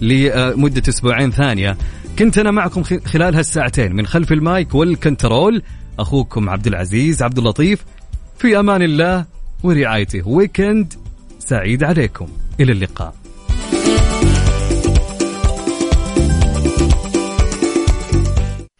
[0.00, 1.76] لمدة أسبوعين ثانية.
[2.18, 5.62] كنت أنا معكم خلال هالساعتين من خلف المايك وال control.
[5.98, 7.84] أخوكم عبد العزيز عبد اللطيف
[8.38, 9.24] في أمان الله
[9.62, 10.28] ورعايته.
[10.28, 10.94] weekend
[11.38, 12.28] سعيد عليكم.
[12.60, 13.21] إلى اللقاء.